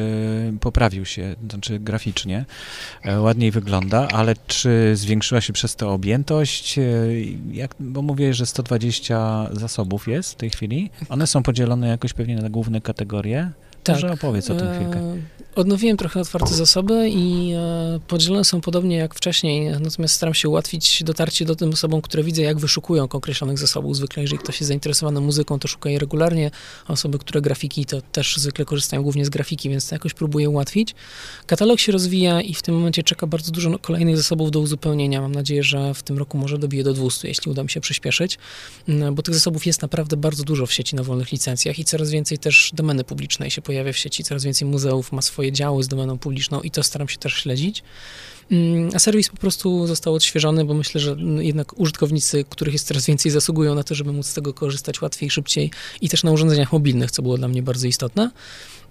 [0.59, 2.45] poprawił się, znaczy graficznie,
[3.03, 6.79] e, ładniej wygląda, ale czy zwiększyła się przez to objętość?
[6.79, 6.83] E,
[7.51, 10.89] jak, bo mówię, że 120 zasobów jest w tej chwili.
[11.09, 13.51] One są podzielone jakoś pewnie na główne kategorie?
[13.87, 13.95] Tak.
[13.95, 14.99] Może opowiedz o tym chwilkę.
[14.99, 15.17] E,
[15.55, 21.03] odnowiłem trochę otwarte zasoby i e, podzielone są podobnie jak wcześniej, natomiast staram się ułatwić
[21.03, 23.95] dotarcie do tym osobom, które widzę, jak wyszukują określonych zasobów.
[23.95, 26.51] Zwykle, jeżeli ktoś jest zainteresowany muzyką, to szuka regularnie.
[26.87, 30.95] Osoby, które grafiki, to też zwykle korzystają głównie z grafiki, więc to jakoś próbuję ułatwić.
[31.45, 35.21] Katalog się rozwija i w tym momencie czeka bardzo dużo kolejnych zasobów do uzupełnienia.
[35.21, 38.37] Mam nadzieję, że w tym roku może dobiję do 200, jeśli uda mi się przyspieszyć,
[38.87, 42.11] mm, bo tych zasobów jest naprawdę bardzo dużo w sieci na wolnych licencjach i coraz
[42.11, 45.87] więcej też domeny publicznej się pojawia w sieci, coraz więcej muzeów ma swoje działy z
[45.87, 47.83] domeną publiczną i to staram się też śledzić.
[48.51, 53.05] Mm, a serwis po prostu został odświeżony, bo myślę, że jednak użytkownicy, których jest coraz
[53.05, 56.73] więcej, zasługują na to, żeby móc z tego korzystać łatwiej, szybciej i też na urządzeniach
[56.73, 58.31] mobilnych, co było dla mnie bardzo istotne.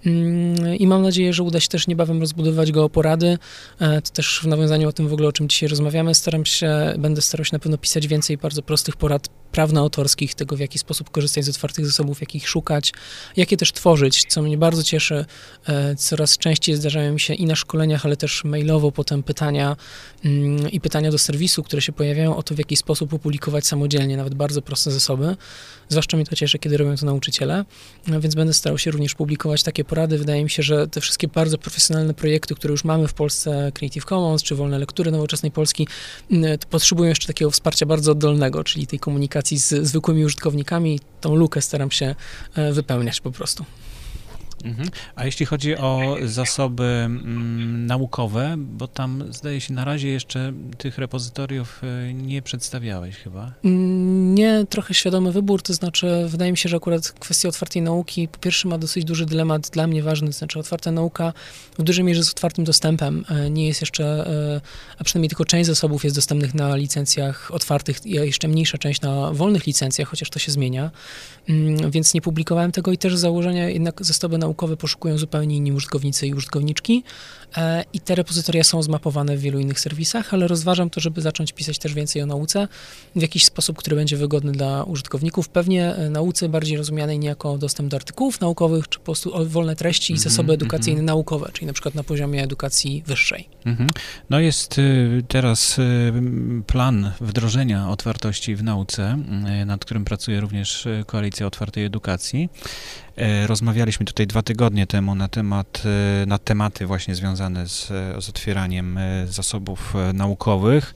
[0.05, 3.37] Mm, I mam nadzieję, że uda się też niebawem rozbudować go o porady.
[3.79, 6.93] E, to też w nawiązaniu o tym w ogóle, o czym dzisiaj rozmawiamy, staram się,
[6.97, 11.09] będę starał się na pewno pisać więcej bardzo prostych porad prawno-autorskich, tego w jaki sposób
[11.09, 12.93] korzystać z otwartych zasobów, jakich szukać,
[13.37, 15.25] jakie też tworzyć, co mnie bardzo cieszy.
[15.67, 20.71] E, coraz częściej zdarzają mi się i na szkoleniach, ale też mailowo potem pytania mm,
[20.71, 24.35] i pytania do serwisu, które się pojawiają o to, w jaki sposób opublikować samodzielnie, nawet
[24.35, 25.35] bardzo proste zasoby.
[25.89, 27.65] Zwłaszcza mnie to cieszy, kiedy robią to nauczyciele,
[28.07, 30.17] no więc będę starał się również publikować takie porady.
[30.17, 34.05] Wydaje mi się, że te wszystkie bardzo profesjonalne projekty, które już mamy w Polsce, Creative
[34.05, 35.87] Commons czy Wolne Lektury Nowoczesnej Polski,
[36.31, 40.99] mm, potrzebują jeszcze takiego wsparcia bardzo oddolnego, czyli tej komunikacji z zwykłymi użytkownikami.
[41.21, 42.15] Tą lukę staram się
[42.55, 43.65] e, wypełniać po prostu.
[44.63, 44.89] Mhm.
[45.15, 50.97] A jeśli chodzi o zasoby mm, naukowe, bo tam zdaje się na razie jeszcze tych
[50.97, 53.51] repozytoriów e, nie przedstawiałeś chyba?
[53.63, 58.27] Mm, nie, trochę świadomy wybór, to znaczy wydaje mi się, że akurat kwestia otwartej nauki
[58.27, 61.33] po pierwsze ma dosyć duży dylemat dla mnie ważny, to znaczy otwarta nauka
[61.79, 64.61] w dużej mierze z otwartym dostępem, e, nie jest jeszcze, e,
[64.99, 69.33] a przynajmniej tylko część zasobów jest dostępnych na licencjach otwartych, a jeszcze mniejsza część na
[69.33, 70.91] wolnych licencjach, chociaż to się zmienia,
[71.49, 75.57] mm, więc nie publikowałem tego i też z założenia jednak zasoby naukowe naukowe poszukują zupełnie
[75.57, 77.03] inni użytkownicy i użytkowniczki
[77.57, 81.53] e, i te repozytoria są zmapowane w wielu innych serwisach, ale rozważam to, żeby zacząć
[81.53, 82.67] pisać też więcej o nauce
[83.15, 85.49] w jakiś sposób, który będzie wygodny dla użytkowników.
[85.49, 89.75] Pewnie e, nauce bardziej rozumianej nie jako dostęp do artykułów naukowych, czy po prostu wolne
[89.75, 91.07] treści i mhm, zasoby edukacyjne mm -hmm.
[91.07, 93.49] naukowe, czyli na przykład na poziomie edukacji wyższej.
[93.65, 93.87] -hmm.
[94.29, 95.77] No jest y, teraz
[96.67, 99.17] plan wdrożenia otwartości w nauce,
[99.65, 102.49] nad którym pracuje również Koalicja Otwartej Edukacji.
[103.17, 107.87] E, rozmawialiśmy tutaj dwa tygodnie temu na temat, e, na tematy właśnie związane z,
[108.19, 110.93] z otwieraniem e, zasobów naukowych.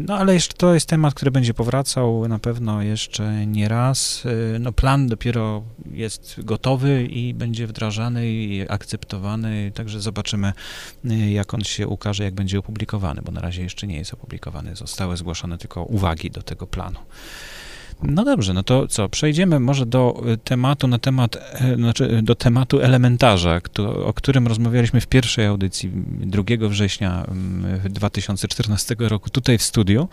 [0.00, 4.24] No ale jeszcze to jest temat, który będzie powracał na pewno jeszcze nie raz.
[4.60, 10.52] No plan dopiero jest gotowy i będzie wdrażany i akceptowany, także zobaczymy,
[11.28, 14.76] jak on się ukaże, jak będzie opublikowany, bo na razie jeszcze nie jest opublikowany.
[14.76, 16.98] Zostały zgłoszone tylko uwagi do tego planu.
[18.02, 22.34] No dobrze, no to co, przejdziemy może do y, tematu na temat, e, znaczy do
[22.34, 23.60] tematu elementarza,
[24.04, 27.26] o którym rozmawialiśmy w pierwszej audycji 2 września
[27.84, 30.08] 2014 roku tutaj w studiu.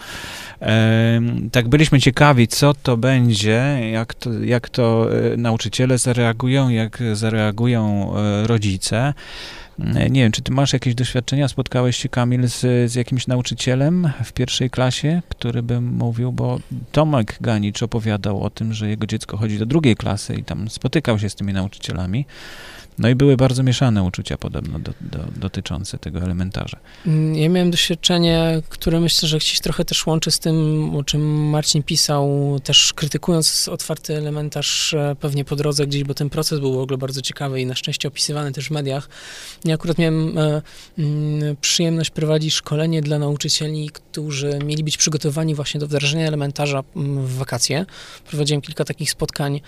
[1.51, 8.13] Tak byliśmy ciekawi, co to będzie, jak to, jak to e, nauczyciele zareagują, jak zareagują
[8.15, 9.13] e, rodzice.
[9.79, 11.47] Nie wiem, czy ty masz jakieś doświadczenia?
[11.47, 16.59] Spotkałeś się, Kamil, z, z jakimś nauczycielem w pierwszej klasie, który by mówił, bo
[16.91, 21.19] Tomek Ganicz opowiadał o tym, że jego dziecko chodzi do drugiej klasy i tam spotykał
[21.19, 22.25] się z tymi nauczycielami.
[22.97, 26.77] No i były bardzo mieszane uczucia podobno do, do, dotyczące tego elementarza.
[27.05, 31.49] Mm, ja miałem doświadczenie, które myślę, że gdzieś trochę też łączy z tym, o czym
[31.49, 36.73] Marcin pisał, też krytykując otwarty elementarz e, pewnie po drodze gdzieś, bo ten proces był
[36.73, 39.09] w ogóle bardzo ciekawy i na szczęście opisywany też w mediach.
[39.65, 40.61] Ja akurat miałem e,
[40.97, 47.25] mm, przyjemność prowadzić szkolenie dla nauczycieli, którzy mieli być przygotowani właśnie do wdrażania elementarza mm,
[47.25, 47.85] w wakacje.
[48.29, 49.61] Prowadziłem kilka takich spotkań,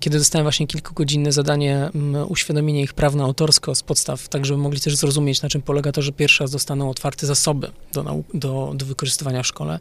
[0.00, 1.90] kiedy dostałem właśnie kilkugodzinne zadanie
[2.28, 6.12] uświadomienie ich prawno-autorsko z podstaw, tak żeby mogli też zrozumieć, na czym polega to, że
[6.12, 9.80] pierwszy raz dostaną otwarte zasoby do, do, do wykorzystywania w szkole.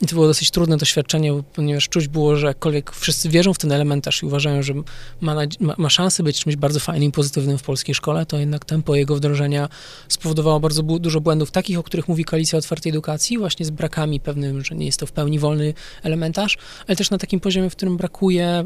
[0.00, 3.72] I to było dosyć trudne doświadczenie, ponieważ czuć było, że jakkolwiek wszyscy wierzą w ten
[3.72, 4.74] elementarz i uważają, że
[5.20, 8.94] ma, ma, ma szansę być czymś bardzo fajnym pozytywnym w polskiej szkole, to jednak tempo
[8.94, 9.68] jego wdrożenia
[10.08, 14.64] spowodowało bardzo dużo błędów, takich, o których mówi Koalicja Otwartej Edukacji, właśnie z brakami pewnym,
[14.64, 17.96] że nie jest to w pełni wolny elementarz, ale też na takim poziomie, w którym
[17.96, 18.64] brakuje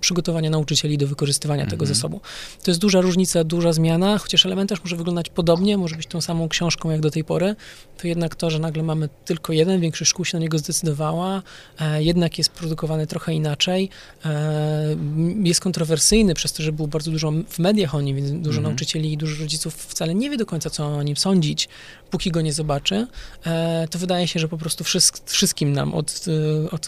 [0.00, 1.94] przygotowania nauczycieli do wykorzystywania tego mhm.
[1.94, 2.20] zasobu.
[2.62, 6.48] To jest duża różnica, duża zmiana, chociaż elementarz może wyglądać podobnie, może być tą samą
[6.48, 7.56] książką jak do tej pory,
[7.98, 11.42] to jednak to, że nagle mamy tylko jeden, większość szkół się na niego zdecydowała,
[11.80, 13.88] e, jednak jest produkowany trochę inaczej,
[14.24, 14.96] e,
[15.44, 18.62] jest kontrowersyjny przez to, że był bardzo dużo w mediach o nim, więc dużo mhm.
[18.62, 21.68] nauczycieli i dużo rodziców wcale nie wie do końca, co o nim sądzić,
[22.10, 23.06] póki go nie zobaczy,
[23.46, 24.84] e, to wydaje się, że po prostu
[25.26, 26.24] wszystkim nam, od,
[26.70, 26.86] od,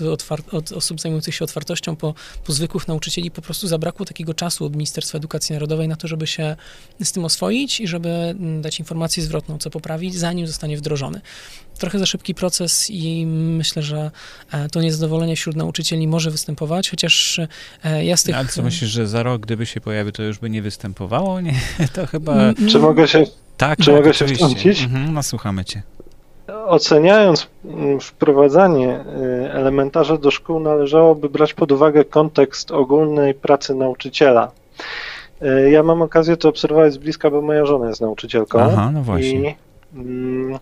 [0.52, 4.72] od osób zajmujących się otwartością po, po zwykłych nauczycieli, po prostu zabrakło takiego czasu od
[4.72, 6.56] Ministerstwa Edukacji Narodowej na to, żeby się
[7.02, 11.20] z tym oswoić i żeby mm, dać informację zwrotną, co poprawić, zanim zostanie wdrożony.
[11.78, 14.10] Trochę za szybki proces i myślę, że
[14.52, 17.40] e, to niezadowolenie wśród nauczycieli może występować, chociaż
[17.84, 18.36] e, ja z tych...
[18.36, 21.40] Ale co myślisz, że za rok, gdyby się pojawił, to już by nie występowało?
[21.40, 21.60] Nie,
[21.94, 22.54] to chyba...
[22.68, 23.24] Czy mogę się,
[23.68, 24.82] tak, czy tak, mogę się wtrącić?
[24.82, 25.82] Mhm, no słuchamy cię.
[26.66, 34.50] Oceniając mm, wprowadzanie y, elementarza do szkół, należałoby brać pod uwagę kontekst ogólnej pracy nauczyciela.
[35.42, 38.60] Y, ja mam okazję to obserwować z bliska, bo moja żona jest nauczycielką.
[38.60, 39.50] Aha, no właśnie.
[39.94, 40.58] I, mm,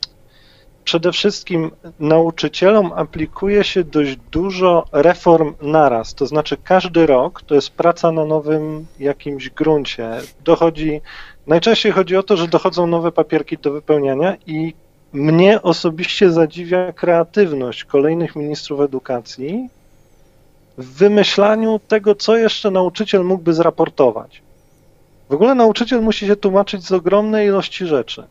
[0.84, 7.70] przede wszystkim nauczycielom aplikuje się dość dużo reform naraz, to znaczy każdy rok to jest
[7.70, 10.10] praca na nowym jakimś gruncie.
[10.44, 11.00] Dochodzi,
[11.46, 14.74] najczęściej chodzi o to, że dochodzą nowe papierki do wypełniania i
[15.12, 19.68] mnie osobiście zadziwia kreatywność kolejnych ministrów edukacji
[20.78, 24.42] w wymyślaniu tego, co jeszcze nauczyciel mógłby zraportować.
[25.30, 28.24] W ogóle nauczyciel musi się tłumaczyć z ogromnej ilości rzeczy.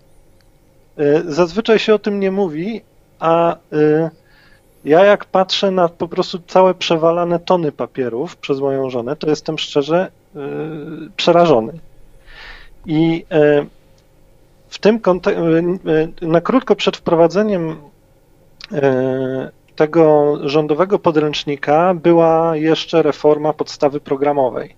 [1.00, 2.82] Y, zazwyczaj się o tym nie mówi,
[3.20, 4.10] a y,
[4.86, 9.58] ja jak patrzę na po prostu całe przewalane tony papierów przez moją żonę, to jestem
[9.58, 10.40] szczerze y,
[11.16, 11.74] przerażony.
[12.86, 13.26] I
[14.70, 15.00] w tym
[16.22, 17.76] na krótko przed wprowadzeniem
[19.76, 24.76] tego rządowego podręcznika była jeszcze reforma podstawy programowej,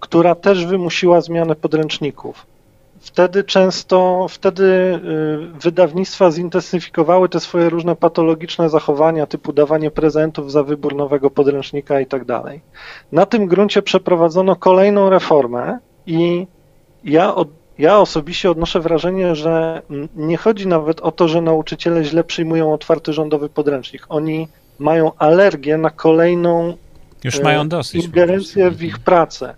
[0.00, 2.46] która też wymusiła zmianę podręczników.
[3.00, 10.62] Wtedy często, wtedy y, wydawnictwa zintensyfikowały te swoje różne patologiczne zachowania, typu dawanie prezentów za
[10.62, 12.60] wybór nowego podręcznika i tak dalej.
[13.12, 16.46] Na tym gruncie przeprowadzono kolejną reformę i
[17.04, 17.34] ja,
[17.78, 19.82] ja osobiście odnoszę wrażenie, że
[20.16, 24.06] nie chodzi nawet o to, że nauczyciele źle przyjmują otwarty rządowy podręcznik.
[24.08, 26.76] Oni mają alergię na kolejną
[27.24, 29.54] Już mają dosyć, ingerencję w ich pracę.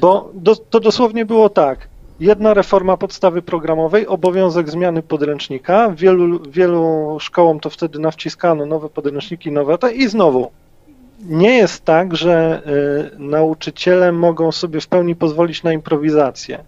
[0.00, 1.88] Bo do, to dosłownie było tak
[2.20, 5.90] jedna reforma podstawy programowej, obowiązek zmiany podręcznika.
[5.90, 10.50] Wielu, wielu szkołom to wtedy nawciskano nowe podręczniki, nowe i znowu.
[11.24, 12.62] Nie jest tak, że
[13.14, 16.64] y, nauczyciele mogą sobie w pełni pozwolić na improwizację.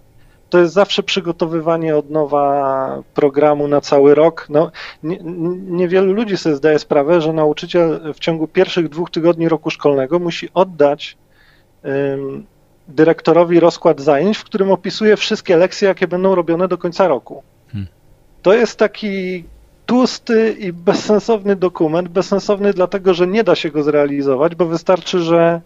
[0.50, 4.46] To jest zawsze przygotowywanie od nowa programu na cały rok.
[4.48, 4.70] No,
[5.02, 5.18] nie,
[5.66, 10.48] niewielu ludzi sobie zdaje sprawę, że nauczyciel w ciągu pierwszych dwóch tygodni roku szkolnego musi
[10.54, 11.16] oddać
[12.90, 17.42] dyrektorowi rozkład zajęć, w którym opisuje wszystkie lekcje, jakie będą robione do końca roku.
[17.72, 17.88] Hmm.
[18.42, 19.44] To jest taki
[19.87, 22.09] tłusty i bezsensowny dokument.
[22.09, 25.61] Bezsensowny dlatego, że nie da się go zrealizować, bo wystarczy, że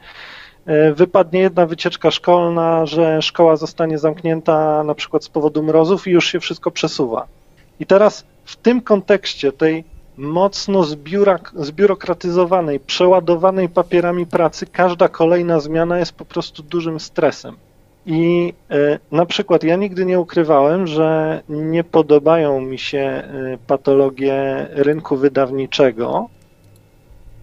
[0.67, 6.11] e, wypadnie jedna wycieczka szkolna, że szkoła zostanie zamknięta na przykład z powodu mrozów i
[6.11, 7.27] już się wszystko przesuwa.
[7.81, 9.85] I teraz w tym kontekście tej
[10.17, 10.85] mocno
[11.55, 17.57] zbiurokratyzowanej, przeładowanej papierami pracy, każda kolejna zmiana jest po prostu dużym stresem.
[18.07, 23.25] I e, na przykład ja nigdy nie ukrywałem, że nie podobają mi się e,
[23.67, 26.29] patologie rynku wydawniczego.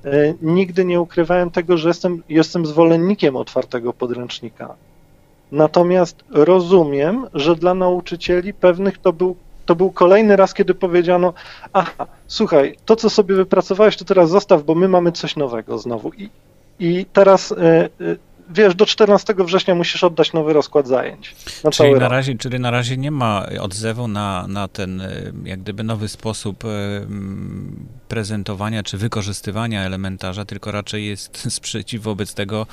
[0.05, 4.75] E, nigdy nie ukrywałem tego, że jestem, jestem zwolennikiem otwartego podręcznika.
[5.51, 11.33] Natomiast rozumiem, że dla nauczycieli pewnych to był to był kolejny raz, kiedy powiedziano,
[11.73, 16.11] aha, słuchaj, to co sobie wypracowałeś, to teraz zostaw, bo my mamy coś nowego znowu.
[16.13, 16.29] I,
[16.79, 17.55] i teraz y,
[18.01, 18.17] y,
[18.53, 21.35] wiesz, do 14 września musisz oddać nowy rozkład zajęć.
[21.63, 25.01] Na czyli, na razie, czyli na razie nie ma odzewu na, na ten
[25.43, 26.63] jak gdyby nowy sposób
[28.07, 32.65] prezentowania czy wykorzystywania elementarza, tylko raczej jest sprzeciw wobec tego,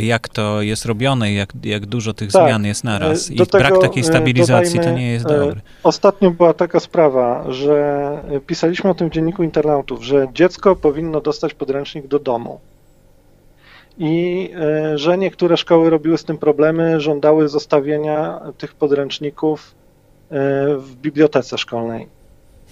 [0.00, 2.46] jak to jest robione, jak, jak dużo tych tak.
[2.46, 3.30] zmian jest naraz.
[3.30, 5.60] I tego, brak takiej stabilizacji dodajmy, to nie jest dobry.
[5.82, 8.10] Ostatnio była taka sprawa, że
[8.46, 12.60] pisaliśmy o tym w dzienniku internautów, że dziecko powinno dostać podręcznik do domu
[14.00, 19.74] i e, że niektóre szkoły robiły z tym problemy, żądały zostawienia tych podręczników
[20.30, 20.34] e,
[20.76, 22.06] w bibliotece szkolnej.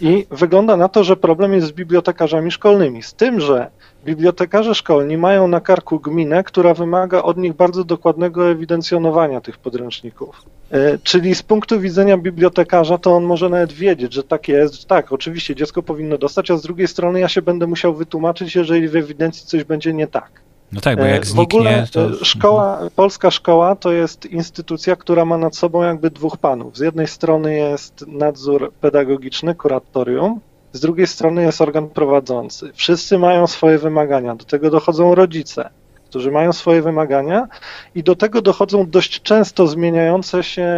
[0.00, 3.70] I wygląda na to, że problem jest z bibliotekarzami szkolnymi, z tym, że
[4.04, 10.42] bibliotekarze szkolni mają na karku gminę, która wymaga od nich bardzo dokładnego ewidencjonowania tych podręczników.
[10.70, 15.12] E, czyli z punktu widzenia bibliotekarza, to on może nawet wiedzieć, że tak jest, tak,
[15.12, 18.96] oczywiście dziecko powinno dostać, a z drugiej strony ja się będę musiał wytłumaczyć, jeżeli w
[18.96, 20.47] ewidencji coś będzie nie tak.
[20.72, 22.24] No tak, bo jak zniknie, w ogóle to...
[22.24, 26.76] szkoła, polska szkoła to jest instytucja, która ma nad sobą jakby dwóch panów.
[26.76, 30.40] Z jednej strony jest nadzór pedagogiczny, kuratorium,
[30.72, 32.70] z drugiej strony jest organ prowadzący.
[32.74, 35.70] Wszyscy mają swoje wymagania, do tego dochodzą rodzice,
[36.08, 37.48] którzy mają swoje wymagania
[37.94, 40.68] i do tego dochodzą dość często zmieniające się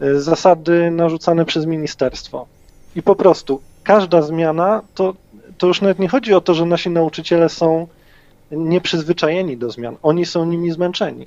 [0.00, 2.46] yy, zasady narzucane przez ministerstwo.
[2.96, 5.14] I po prostu każda zmiana to,
[5.58, 7.86] to już nawet nie chodzi o to, że nasi nauczyciele są
[8.50, 9.96] nieprzyzwyczajeni do zmian.
[10.02, 11.26] Oni są nimi zmęczeni.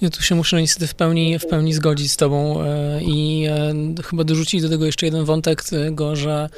[0.00, 3.46] Ja tu się muszę niestety w pełni, w pełni zgodzić z Tobą e, i
[3.98, 6.48] e, chyba dorzucić do tego jeszcze jeden wątek tego, że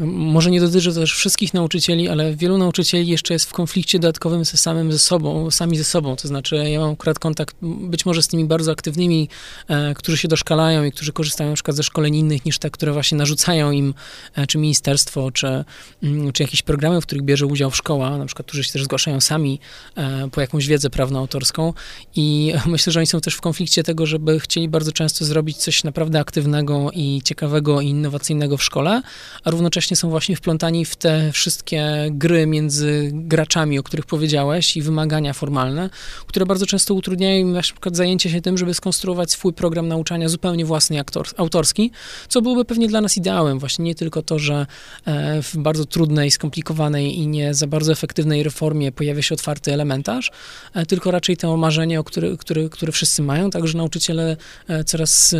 [0.00, 4.44] może nie dotyczy to też wszystkich nauczycieli, ale wielu nauczycieli jeszcze jest w konflikcie dodatkowym
[4.44, 6.16] ze samym ze sobą, sami ze sobą.
[6.16, 9.28] To znaczy, ja mam akurat kontakt być może z tymi bardzo aktywnymi,
[9.68, 12.92] e, którzy się doszkalają i którzy korzystają na przykład ze szkoleń innych niż te, które
[12.92, 13.94] właśnie narzucają im
[14.34, 15.64] e, czy ministerstwo, czy,
[16.02, 19.20] mm, czy jakieś programy, w których bierze udział szkoła, na przykład, którzy się też zgłaszają
[19.20, 19.60] sami
[19.96, 21.72] e, po jakąś wiedzę prawno-autorską
[22.16, 25.84] i myślę, że oni są też w konflikcie tego, żeby chcieli bardzo często zrobić coś
[25.84, 29.02] naprawdę aktywnego i ciekawego i innowacyjnego w szkole,
[29.44, 34.82] a równocześnie są właśnie wplątani w te wszystkie gry między graczami, o których powiedziałeś, i
[34.82, 35.90] wymagania formalne,
[36.26, 40.28] które bardzo często utrudniają im na przykład zajęcie się tym, żeby skonstruować swój program nauczania
[40.28, 41.90] zupełnie własny, aktor, autorski,
[42.28, 43.58] co byłoby pewnie dla nas ideałem.
[43.58, 44.66] Właśnie nie tylko to, że
[45.04, 50.30] e, w bardzo trudnej, skomplikowanej i nie za bardzo efektywnej reformie pojawia się otwarty elementarz,
[50.74, 54.36] e, tylko raczej to marzenie, o który, który, które wszyscy mają, także nauczyciele
[54.68, 55.34] e, coraz,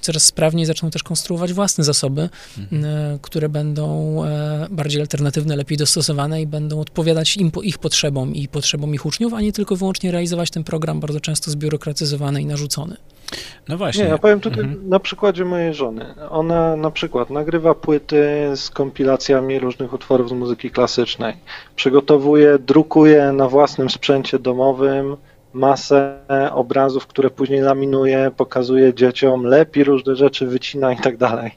[0.00, 6.42] coraz sprawniej zaczną też konstruować własne zasoby, mhm które będą e, bardziej alternatywne, lepiej dostosowane
[6.42, 10.50] i będą odpowiadać im, ich potrzebom i potrzebom ich uczniów, a nie tylko wyłącznie realizować
[10.50, 12.96] ten program bardzo często zbiurokratyzowany i narzucony.
[13.68, 14.04] No właśnie.
[14.04, 14.88] Nie, ja powiem tutaj mhm.
[14.88, 16.14] na przykładzie mojej żony.
[16.30, 18.24] Ona na przykład nagrywa płyty
[18.56, 21.36] z kompilacjami różnych utworów z muzyki klasycznej.
[21.76, 25.16] Przygotowuje, drukuje na własnym sprzęcie domowym
[25.52, 26.18] masę
[26.52, 31.50] obrazów, które później laminuje, pokazuje dzieciom, lepi różne rzeczy, wycina i tak dalej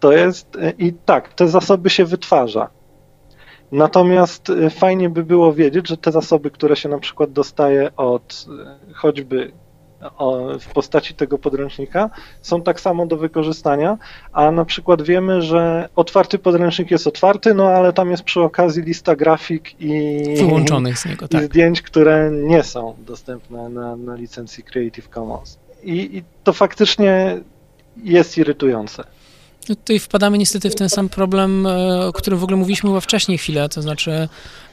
[0.00, 2.70] to jest i tak, te zasoby się wytwarza.
[3.72, 8.46] Natomiast y, fajnie by było wiedzieć, że te zasoby, które się na przykład dostaje od
[8.90, 9.52] y, choćby
[10.60, 12.10] w postaci tego podręcznika,
[12.42, 13.98] są tak samo do wykorzystania,
[14.32, 18.82] a na przykład wiemy, że otwarty podręcznik jest otwarty, no ale tam jest przy okazji
[18.82, 21.44] lista grafik i, Wyłączonych z niego, tak.
[21.44, 25.58] zdjęć, które nie są dostępne na, na licencji Creative Commons.
[25.82, 27.40] I, I to faktycznie
[27.96, 29.04] jest irytujące.
[29.70, 33.00] No tutaj wpadamy niestety w ten sam problem, e, o którym w ogóle mówiliśmy chyba
[33.00, 34.28] wcześniej chwilę, to znaczy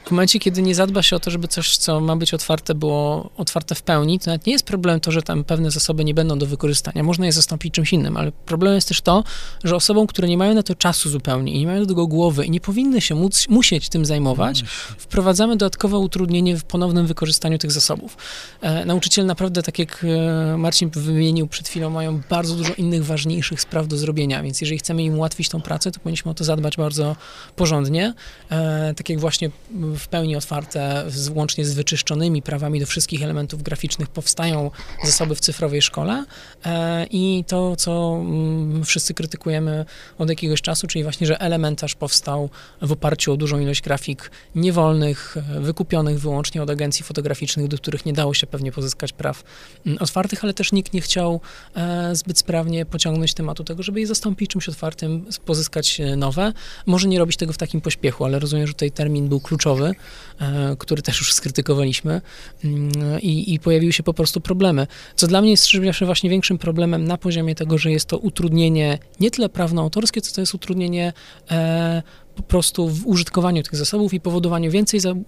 [0.08, 3.30] w momencie, kiedy nie zadba się o to, żeby coś, co ma być otwarte, było
[3.36, 6.38] otwarte w pełni, to nawet nie jest problem to, że tam pewne zasoby nie będą
[6.38, 7.02] do wykorzystania.
[7.02, 9.24] Można je zastąpić czymś innym, ale problem jest też to,
[9.64, 12.44] że osobom, które nie mają na to czasu zupełnie i nie mają do tego głowy
[12.44, 14.64] i nie powinny się móc, musieć tym zajmować,
[14.98, 18.16] wprowadzamy dodatkowe utrudnienie w ponownym wykorzystaniu tych zasobów.
[18.60, 23.60] E, nauczyciele naprawdę, tak jak e, Marcin wymienił przed chwilą, mają bardzo dużo innych ważniejszych
[23.60, 26.76] spraw do zrobienia, więc jeżeli chcemy im ułatwić tą pracę, to powinniśmy o to zadbać
[26.76, 27.16] bardzo
[27.56, 28.14] porządnie.
[28.50, 33.62] E, tak jak właśnie w pełni otwarte, z, łącznie z wyczyszczonymi prawami do wszystkich elementów
[33.62, 34.70] graficznych powstają
[35.04, 36.24] zasoby w cyfrowej szkole
[36.64, 39.84] e, i to, co mm, wszyscy krytykujemy
[40.18, 42.50] od jakiegoś czasu, czyli właśnie, że elementarz powstał
[42.82, 48.06] w oparciu o dużą ilość grafik niewolnych, e, wykupionych wyłącznie od agencji fotograficznych, do których
[48.06, 49.44] nie dało się pewnie pozyskać praw
[49.86, 51.40] mm, otwartych, ale też nikt nie chciał
[51.76, 56.52] e, zbyt sprawnie pociągnąć tematu tego, żeby je zastąpić czymś otwartym, pozyskać e, nowe.
[56.86, 59.94] Może nie robić tego w takim pośpiechu, ale rozumiem, że tutaj termin był kluczowy,
[60.40, 62.20] e, który też już skrytykowaliśmy
[62.64, 64.86] mm, i, i pojawiły się po prostu problemy.
[65.16, 68.98] Co dla mnie jest szczerze właśnie większym problemem na poziomie tego, że jest to utrudnienie
[69.20, 71.12] nie tyle prawno-autorskie, co to jest utrudnienie
[71.50, 72.02] e,
[72.38, 75.24] po prostu w użytkowaniu tych zasobów i powodowaniu więcej za, m,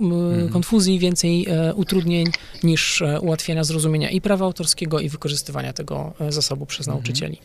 [0.52, 2.26] konfuzji, więcej e, utrudnień
[2.62, 7.38] niż e, ułatwienia zrozumienia i prawa autorskiego i wykorzystywania tego e, zasobu przez nauczycieli.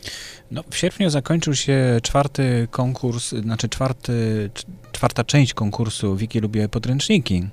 [0.50, 4.12] No, w sierpniu zakończył się czwarty konkurs, znaczy czwarty,
[4.54, 4.64] cz-
[4.96, 7.44] czwarta część konkursu Wiki lubię podręczniki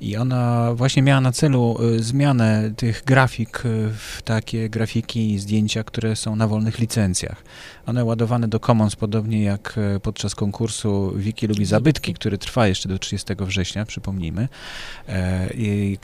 [0.00, 5.38] i ona właśnie miała na celu y, zmianę tych grafik y, w takie grafiki i
[5.38, 7.42] zdjęcia, które są na wolnych licencjach.
[7.86, 12.88] One ładowane do Commons, podobnie jak y, podczas konkursu Wiki lubi zabytki, który trwa jeszcze
[12.88, 14.48] do 30 września, przypomnijmy.
[15.08, 15.48] E,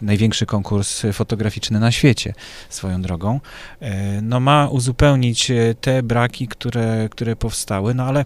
[0.03, 2.35] największy konkurs fotograficzny na świecie,
[2.69, 3.41] swoją drogą.
[3.81, 8.25] E, No ma uzupełnić e, te braki, które, które powstały, no ale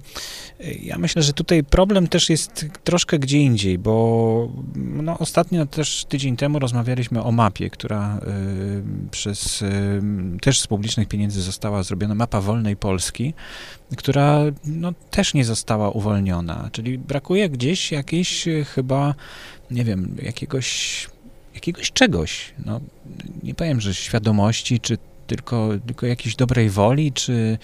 [0.83, 2.50] ja myślę, że tutaj problem też jest
[2.85, 9.63] troszkę gdzie indziej, bo no, ostatnio też tydzień temu rozmawialiśmy o mapie, która y, przez
[9.63, 10.01] y,
[10.43, 13.35] też z publicznych pieniędzy została zrobiona, mapa wolnej Polski,
[13.97, 19.15] która no, też nie została uwolniona, czyli brakuje gdzieś jakiejś y, chyba,
[19.71, 21.09] nie wiem, jakiegoś
[21.55, 22.81] jakiegoś czegoś, no
[23.43, 24.99] nie powiem, że świadomości, czy
[25.31, 27.59] tylko, tylko jakiejś dobrej woli, czy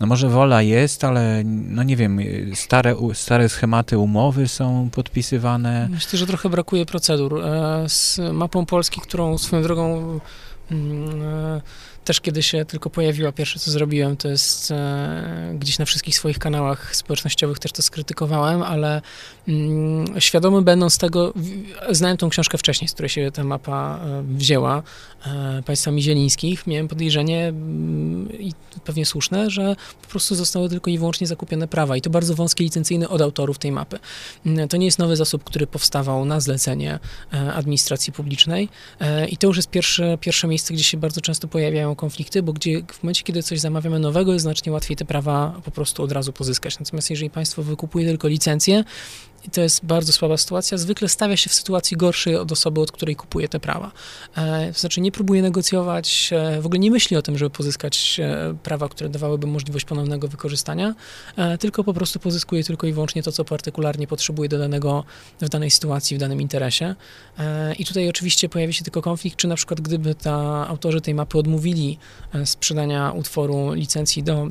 [0.00, 2.18] no może wola jest, ale no nie wiem,
[2.54, 5.88] stare, stare schematy umowy są podpisywane.
[5.90, 7.40] Myślę, że trochę brakuje procedur.
[7.44, 10.20] E, Z mapą Polski, którą swoją drogą
[10.70, 11.60] mm, e,
[12.04, 16.38] też kiedy się tylko pojawiła, pierwsze co zrobiłem, to jest e, gdzieś na wszystkich swoich
[16.38, 19.02] kanałach społecznościowych też to skrytykowałem, ale
[20.18, 21.34] świadomy będąc tego,
[21.90, 24.82] znałem tą książkę wcześniej, z której się ta mapa e, wzięła,
[25.26, 28.52] e, państwa Mizielińskich, miałem podejrzenie mm, i
[28.84, 32.64] pewnie słuszne, że po prostu zostały tylko i wyłącznie zakupione prawa i to bardzo wąskie
[32.64, 33.98] licencyjne od autorów tej mapy.
[34.46, 36.98] Mm, To nie jest nowy zasób, który powstawał na zlecenie
[37.32, 38.68] e, administracji publicznej
[39.28, 42.82] i to już jest pierwsze, pierwsze miejsce, gdzie się bardzo często pojawiają konflikty, bo gdzie
[42.92, 46.32] w momencie, kiedy coś zamawiamy nowego, jest znacznie łatwiej te prawa po prostu od razu
[46.32, 46.78] pozyskać.
[46.78, 48.84] Natomiast jeżeli państwo wykupuje tylko licencję,
[49.44, 52.92] i to jest bardzo słaba sytuacja, zwykle stawia się w sytuacji gorszej od osoby, od
[52.92, 53.92] której kupuje te prawa.
[54.36, 58.20] E, to znaczy nie próbuje negocjować, e, w ogóle nie myśli o tym, żeby pozyskać
[58.20, 60.94] e, prawa, które dawałyby możliwość ponownego wykorzystania,
[61.36, 65.04] e, tylko po prostu pozyskuje tylko i wyłącznie to, co partykularnie potrzebuje do danego,
[65.40, 66.94] w danej sytuacji, w danym interesie.
[67.38, 71.14] E, I tutaj oczywiście pojawi się tylko konflikt, czy na przykład gdyby ta, autorzy tej
[71.14, 71.98] mapy odmówili
[72.34, 74.48] e, sprzedania utworu licencji do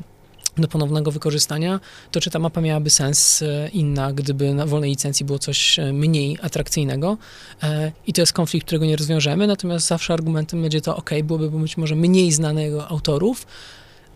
[0.56, 1.80] do ponownego wykorzystania,
[2.10, 5.92] to czy ta mapa miałaby sens e, inna, gdyby na wolnej licencji było coś e,
[5.92, 7.18] mniej atrakcyjnego.
[7.62, 11.50] E, I to jest konflikt, którego nie rozwiążemy, natomiast zawsze argumentem będzie to, ok, byłoby
[11.50, 13.46] być może mniej znanego autorów,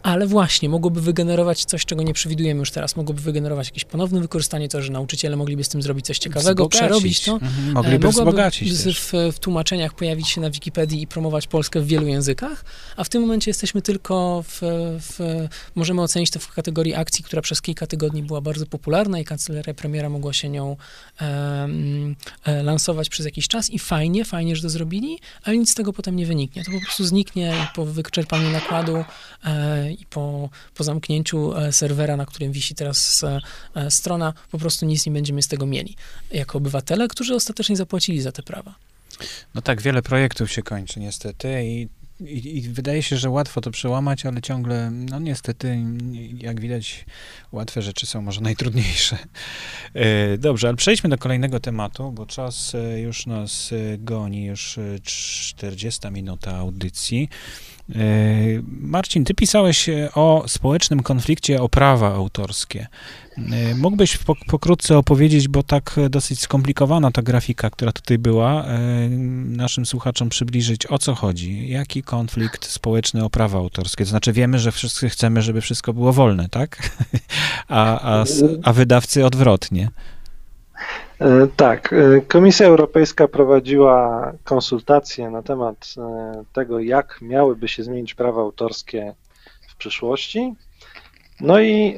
[0.07, 2.97] ale właśnie mogłoby wygenerować coś, czego nie przewidujemy już teraz.
[2.97, 6.81] Mogłoby wygenerować jakieś ponowne wykorzystanie, to, że nauczyciele mogliby z tym zrobić coś ciekawego, Wzbogacić.
[6.81, 7.33] przerobić to.
[7.33, 11.87] Mhm, E, mogliby wzbogacić w, w tłumaczeniach pojawić się na Wikipedii i promować Polskę w
[11.87, 12.65] wielu językach,
[12.97, 14.59] a w tym momencie jesteśmy tylko w,
[15.01, 19.25] w możemy ocenić to w kategorii akcji, która przez kilka tygodni była bardzo popularna i
[19.25, 20.77] kancelaria premiera mogła się nią
[21.21, 25.93] e, lansować przez jakiś czas i fajnie, fajnie, że to zrobili, ale nic z tego
[25.93, 26.65] potem nie wyniknie.
[26.65, 29.05] To po prostu zniknie po wyczerpaniu nakładu
[29.45, 33.41] e, i po, po zamknięciu e, serwera, na którym wisi teraz e,
[33.75, 35.97] e, strona, po prostu nic nie będziemy z tego mieli
[36.31, 38.75] jako obywatele, którzy ostatecznie zapłacili za te prawa.
[39.55, 41.89] No tak, wiele projektów się kończy niestety i,
[42.21, 45.79] i, i wydaje się, że łatwo to przełamać, ale ciągle, no niestety,
[46.39, 47.05] jak widać,
[47.53, 49.19] łatwe rzeczy są może najtrudniejsze.
[50.39, 56.57] Dobrze, ale przejdźmy do kolejnego tematu, bo czas już nas goni, już e, 40 minuta
[56.57, 57.29] audycji.
[58.67, 62.87] Marcin, ty pisałeś o społecznym konflikcie o prawa autorskie.
[63.77, 68.65] Mógłbyś pokrótce opowiedzieć, bo tak dosyć skomplikowana ta grafika, która tutaj była,
[69.45, 71.69] naszym słuchaczom przybliżyć, o co chodzi?
[71.69, 74.05] Jaki konflikt społeczny o prawa autorskie?
[74.05, 76.77] To znaczy wiemy, że wszyscy chcemy, żeby wszystko było wolne, tak?
[77.69, 78.25] A, a,
[78.63, 79.91] a wydawcy odwrotnie.
[81.21, 88.15] E, tak, e, Komisja Europejska prowadziła konsultacje na temat e, tego, jak miałyby się zmienić
[88.15, 89.15] prawa autorskie
[89.69, 90.55] w przyszłości.
[91.41, 91.97] No i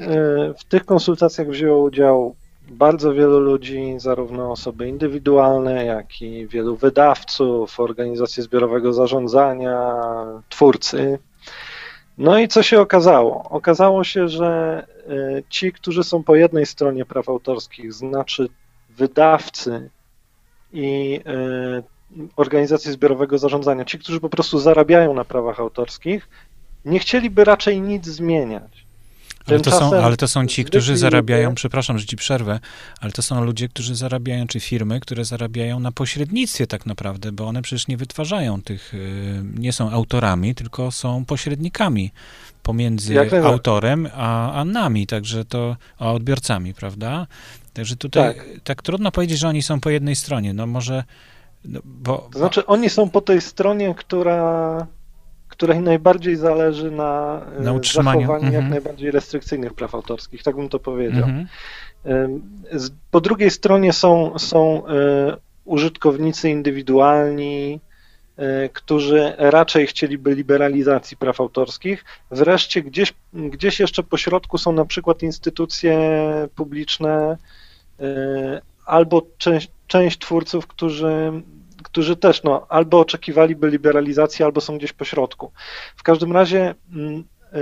[0.58, 2.34] w tych konsultacjach wzięło udział
[2.70, 9.94] bardzo wielu ludzi, zarówno osoby indywidualne, jak i wielu wydawców, organizacje zbiorowego zarządzania,
[10.48, 11.18] twórcy.
[12.18, 13.42] No i co się okazało?
[13.50, 14.86] Okazało się, że
[15.48, 18.48] ci, którzy są po jednej stronie praw autorskich, znaczy
[18.98, 19.90] wydawcy
[20.72, 21.82] i e,
[22.36, 26.28] organizacje zbiorowego zarządzania, ci, którzy po prostu zarabiają na prawach autorskich,
[26.84, 28.88] nie chcieliby raczej nic zmieniać.
[29.46, 32.60] Ale to, są, ale to są ci, którzy zarabiają, przepraszam, że ci przerwę,
[33.00, 37.46] ale to są ludzie, którzy zarabiają, czy firmy, które zarabiają na pośrednictwie tak naprawdę, bo
[37.46, 38.98] one przecież nie wytwarzają tych, e,
[39.60, 42.10] nie są autorami, tylko są pośrednikami
[42.62, 47.26] pomiędzy autorem a, a nami, także to, a odbiorcami, prawda?
[47.78, 48.46] Także tutaj tak.
[48.64, 48.82] tak.
[48.82, 50.54] trudno powiedzieć, że oni są po jednej stronie.
[50.54, 51.04] No może.
[51.64, 54.86] No, bo, to znaczy, oni są po tej stronie, która,
[55.48, 58.52] której najbardziej zależy na, e, na zachowaniu mhm.
[58.52, 61.24] jak najbardziej restrykcyjnych praw autorskich, tak bym to powiedział.
[61.24, 61.46] Mhm.
[63.10, 67.80] Po drugiej stronie są, są e, użytkownicy indywidualni,
[68.36, 72.04] e, którzy raczej chcieliby liberalizacji praw autorskich.
[72.30, 75.98] Wreszcie gdzieś, gdzieś jeszcze po środku są na przykład instytucje
[76.54, 77.36] publiczne,
[78.86, 81.42] albo część, część twórców, którzy,
[81.82, 85.52] którzy też no, albo oczekiwaliby liberalizacji, albo są gdzieś po środku.
[85.96, 87.58] W każdym razie mm, e,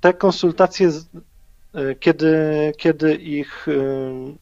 [0.00, 2.36] te konsultacje, e, kiedy,
[2.76, 3.66] kiedy ich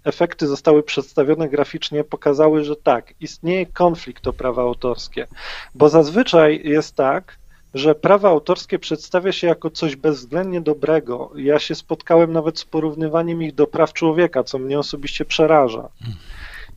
[0.04, 5.26] efekty zostały przedstawione graficznie, pokazały, że tak, istnieje konflikt o prawa autorskie,
[5.74, 7.39] bo zazwyczaj jest tak,
[7.74, 11.30] że prawa autorskie przedstawia się jako coś bezwzględnie dobrego.
[11.36, 15.88] Ja się spotkałem nawet z porównywaniem ich do praw człowieka, co mnie osobiście przeraża.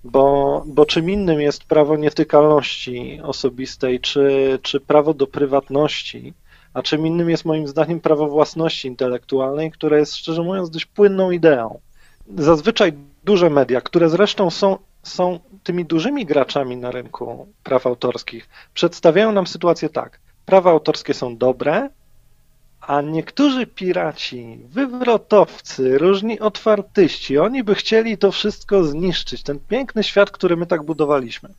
[0.03, 6.33] Bo, bo czym innym jest prawo nietykalności osobistej, czy, czy prawo do prywatności,
[6.73, 11.31] a czym innym jest moim zdaniem prawo własności intelektualnej, które jest szczerze mówiąc dość płynną
[11.31, 11.79] ideą.
[12.37, 19.31] Zazwyczaj duże media, które zresztą są, są tymi dużymi graczami na rynku praw autorskich, przedstawiają
[19.31, 21.89] nam sytuację tak prawa autorskie są dobre,
[22.81, 30.31] a niektórzy piraci, wywrotowcy, różni otwartyści, oni by chcieli to wszystko zniszczyć, ten piękny świat,
[30.31, 31.49] który my tak budowaliśmy.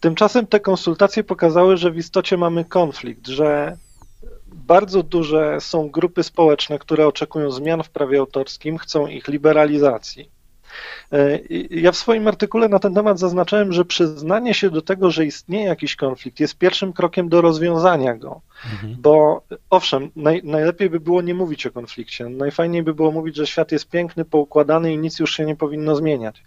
[0.00, 3.76] Tymczasem te konsultacje pokazały, że w istocie mamy konflikt, że
[4.46, 10.41] bardzo duże są grupy społeczne, które oczekują zmian w prawie autorskim, chcą ich liberalizacji.
[11.12, 11.38] E,
[11.70, 15.66] ja w swoim artykule na ten temat zaznaczałem, że przyznanie się do tego, że istnieje
[15.66, 18.40] jakiś konflikt, jest pierwszym krokiem do rozwiązania go.
[18.72, 18.96] Mhm.
[18.98, 22.28] Bo owszem, naj, najlepiej by było nie mówić o konflikcie.
[22.28, 25.96] Najfajniej by było mówić, że świat jest piękny, poukładany i nic już się nie powinno
[25.96, 26.42] zmieniać.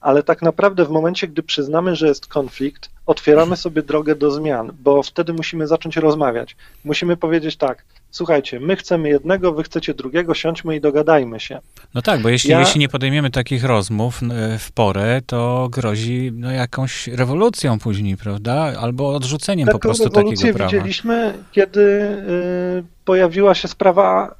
[0.00, 4.72] Ale tak naprawdę w momencie, gdy przyznamy, że jest konflikt, otwieramy sobie drogę do zmian,
[4.80, 6.56] bo wtedy musimy zacząć rozmawiać.
[6.84, 11.60] Musimy powiedzieć tak, słuchajcie, my chcemy jednego, wy chcecie drugiego, siądźmy i dogadajmy się.
[11.94, 12.60] No tak, bo jeśli, ja...
[12.60, 14.20] jeśli nie podejmiemy takich rozmów
[14.58, 18.72] w porę, to grozi no, jakąś rewolucją później, prawda?
[18.80, 20.64] Albo odrzuceniem Taką po prostu takiego prawa.
[20.64, 24.34] widzieliśmy, kiedy y, pojawiła się sprawa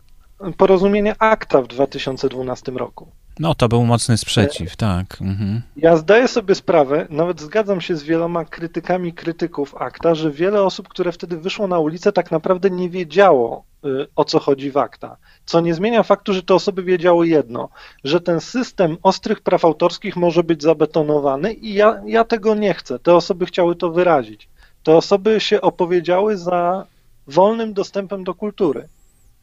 [0.57, 3.09] porozumienia akta w 2012 roku.
[3.41, 5.17] No, to był mocny sprzeciw, tak.
[5.21, 5.63] Mhm.
[5.77, 10.89] Ja zdaję sobie sprawę, nawet zgadzam się z wieloma krytykami krytyków akta, że wiele osób,
[10.89, 15.17] które wtedy wyszło na ulicę, tak naprawdę nie wiedziało, y, o co chodzi w akta.
[15.47, 17.69] Co nie zmienia faktu, że te osoby wiedziały jedno,
[18.05, 22.99] że ten system ostrych praw autorskich może być zabetonowany i ja, ja tego nie chcę.
[22.99, 24.49] Te osoby chciały to wyrazić.
[24.83, 26.87] Te osoby się opowiedziały za
[27.27, 28.89] wolnym dostępem do kultury.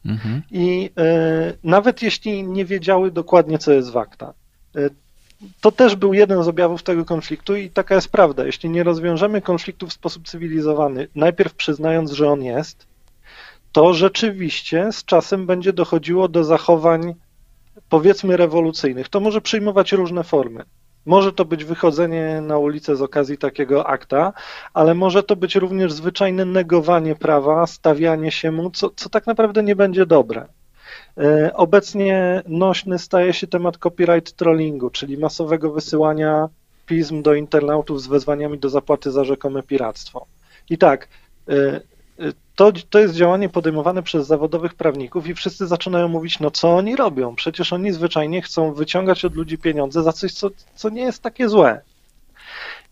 [0.08, 0.42] Mhm.
[0.50, 4.34] I e, nawet jeśli nie wiedziały dokładnie, co jest wakta,
[4.76, 4.90] e,
[5.60, 8.46] to też był jeden z objawów tego konfliktu i taka jest prawda.
[8.46, 12.86] Jeśli nie rozwiążemy konfliktu w sposób cywilizowany, najpierw przyznając, że on jest,
[13.72, 17.14] to rzeczywiście z czasem będzie dochodziło do zachowań,
[17.88, 19.08] powiedzmy, rewolucyjnych.
[19.08, 20.64] To może przyjmować różne formy.
[21.06, 24.32] Może to być wychodzenie na ulicę z okazji takiego akta,
[24.74, 29.62] ale może to być również zwyczajne negowanie prawa, stawianie się mu, co, co tak naprawdę
[29.62, 30.46] nie będzie dobre.
[31.18, 36.48] E, obecnie nośny staje się temat copyright trollingu, czyli masowego wysyłania
[36.86, 40.26] pism do internautów z wezwaniami do zapłaty za rzekome piractwo.
[40.70, 41.08] I tak,
[41.48, 41.80] e,
[42.56, 46.96] to, to jest działanie podejmowane przez zawodowych prawników i wszyscy zaczynają mówić, no co oni
[46.96, 47.34] robią?
[47.34, 51.48] Przecież oni zwyczajnie chcą wyciągać od ludzi pieniądze za coś, co, co nie jest takie
[51.48, 51.80] złe.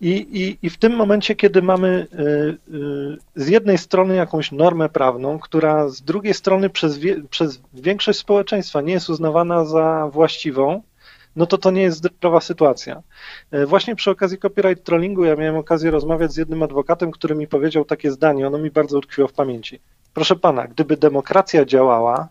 [0.01, 4.89] I, i, I w tym momencie, kiedy mamy y, y, z jednej strony jakąś normę
[4.89, 10.83] prawną, która z drugiej strony przez, wie, przez większość społeczeństwa nie jest uznawana za właściwą,
[11.37, 13.03] no to to nie jest zdrowa sytuacja.
[13.51, 17.47] E, właśnie przy okazji copyright trollingu ja miałem okazję rozmawiać z jednym adwokatem, który mi
[17.47, 19.81] powiedział takie zdanie, ono mi bardzo utkwiło w pamięci.
[20.15, 22.29] Proszę pana, gdyby demokracja działała,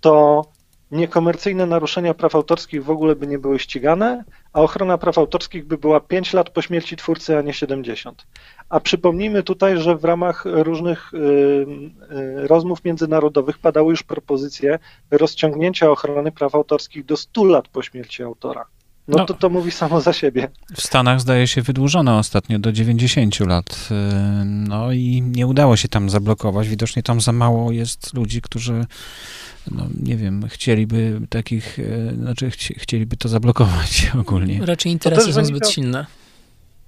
[0.00, 0.44] to
[0.90, 5.78] niekomercyjne naruszenia praw autorskich w ogóle by nie były ścigane, a ochrona praw autorskich by
[5.78, 8.26] była 5 lat po śmierci twórcy, a nie 70.
[8.70, 14.78] A przypomnijmy tutaj, że w ramach różnych y, y, rozmów międzynarodowych padały już propozycje
[15.10, 18.66] rozciągnięcia ochrony praw autorskich do 100 lat po śmierci autora.
[19.08, 20.48] No, no, to to mówi samo za siebie.
[20.74, 23.88] W Stanach zdaje się wydłużono ostatnio do 90 lat.
[23.90, 26.68] Y, no i nie udało się tam zablokować.
[26.68, 28.86] Widocznie tam za mało jest ludzi, którzy
[29.70, 31.78] no, nie wiem, chcieliby takich,
[32.18, 34.66] znaczy chci, chcieliby to zablokować ogólnie.
[34.66, 36.06] Raczej interesy są zbyt silne.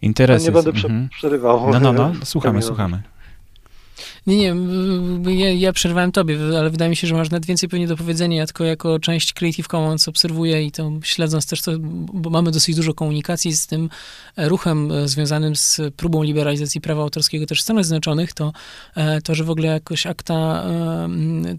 [0.03, 0.45] Interesy.
[0.45, 1.09] Ja nie będę mhm.
[1.09, 1.71] przerywał.
[1.71, 3.03] No, no, no, słuchamy, słuchamy.
[4.27, 7.87] Nie, nie, ja, ja przerwałem tobie, ale wydaje mi się, że masz nawet więcej pewnie
[7.87, 8.37] do powiedzenia.
[8.37, 11.73] Ja tylko jako część Creative Commons obserwuję i to śledząc też to,
[12.13, 13.89] bo mamy dosyć dużo komunikacji z tym
[14.37, 18.53] ruchem e, związanym z próbą liberalizacji prawa autorskiego też w Stanach Zjednoczonych, to,
[18.95, 21.09] e, to że w ogóle jakoś akta, e,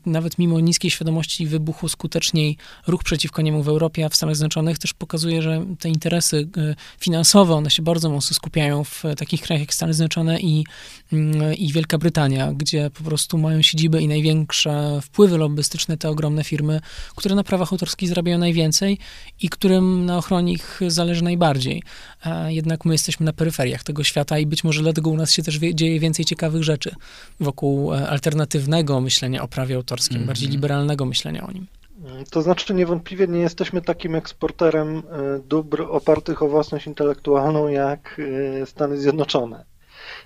[0.05, 2.57] nawet mimo niskiej świadomości wybuchu skuteczniej
[2.88, 6.49] ruch przeciwko niemu w Europie, a w Stanach Zjednoczonych też pokazuje, że te interesy
[6.99, 10.64] finansowe, one się bardzo mocno skupiają w takich krajach jak Stany Zjednoczone i,
[11.14, 16.43] mm, i Wielka Brytania, gdzie po prostu mają siedzibę i największe wpływy lobbystyczne te ogromne
[16.43, 16.80] firmy,
[17.16, 18.97] które na prawach autorskich zarabiają najwięcej
[19.41, 21.84] i którym na ochronie ich zależy najbardziej.
[22.47, 25.56] Jednak my jesteśmy na peryferiach tego świata i być może dlatego u nas się też
[25.56, 26.95] dzieje więcej ciekawych rzeczy
[27.39, 30.28] wokół e, alternatywnego myślenia o prawie autorskim, mm -hmm.
[30.28, 31.68] bardziej liberalnego myślenia o nim.
[32.32, 35.01] To znaczy, niewątpliwie nie jesteśmy takim eksporterem e,
[35.39, 38.22] dóbr opartych o własność intelektualną jak
[38.62, 39.66] e, Stany Zjednoczone.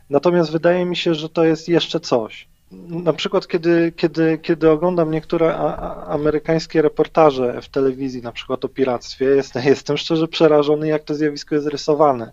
[0.09, 2.47] Natomiast wydaje mi się, że to jest jeszcze coś.
[2.89, 5.57] Na przykład, kiedy, kiedy, kiedy oglądam niektóre
[6.07, 11.55] amerykańskie reportaże w telewizji, na przykład o piractwie, jestem, jestem szczerze przerażony, jak to zjawisko
[11.55, 12.31] jest rysowane.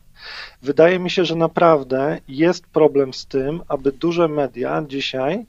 [0.62, 5.46] Wydaje mi się, że naprawdę jest problem z tym, aby duże media dzisiaj,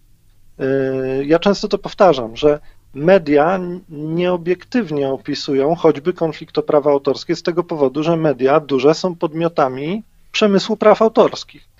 [0.59, 2.59] yy, ja często to powtarzam, że
[2.93, 3.59] media
[3.89, 10.03] nieobiektywnie opisują choćby konflikt o prawa autorskie z tego powodu, że media duże są podmiotami
[10.31, 11.74] przemysłu praw autorskich.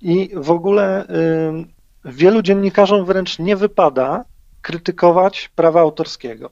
[0.00, 1.10] I w ogóle y,
[2.04, 4.24] wielu dziennikarzom wręcz nie wypada
[4.62, 6.50] krytykować prawa autorskiego.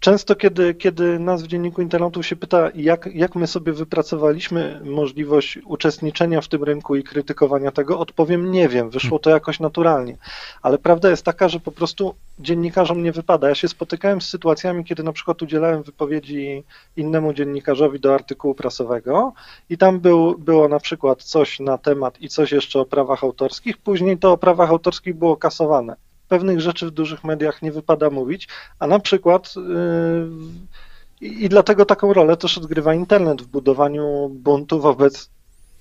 [0.00, 5.58] Często, kiedy, kiedy nas w dzienniku internetu się pyta, jak, jak my sobie wypracowaliśmy możliwość
[5.64, 10.16] uczestniczenia w tym rynku i krytykowania tego, odpowiem nie wiem, wyszło to jakoś naturalnie.
[10.62, 13.48] Ale prawda jest taka, że po prostu dziennikarzom nie wypada.
[13.48, 16.64] Ja się spotykałem z sytuacjami, kiedy na przykład udzielałem wypowiedzi
[16.96, 19.32] innemu dziennikarzowi do artykułu prasowego
[19.70, 23.78] i tam był, było na przykład coś na temat i coś jeszcze o prawach autorskich,
[23.78, 25.96] później to o prawach autorskich było kasowane
[26.28, 32.12] pewnych rzeczy w dużych mediach nie wypada mówić, a na przykład yy, i dlatego taką
[32.12, 35.30] rolę też odgrywa internet w budowaniu buntu wobec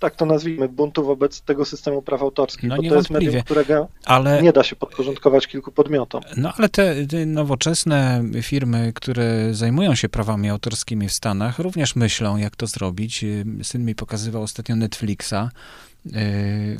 [0.03, 3.87] tak to nazwijmy, buntu wobec tego systemu praw autorskich, no, bo to jest medium, którego
[4.05, 6.23] ale, nie da się podporządkować kilku podmiotom.
[6.37, 12.37] No ale te, te, nowoczesne firmy, które zajmują się prawami autorskimi w Stanach, również myślą,
[12.37, 13.25] jak to zrobić.
[13.63, 15.49] Syn mi pokazywał ostatnio Netflixa,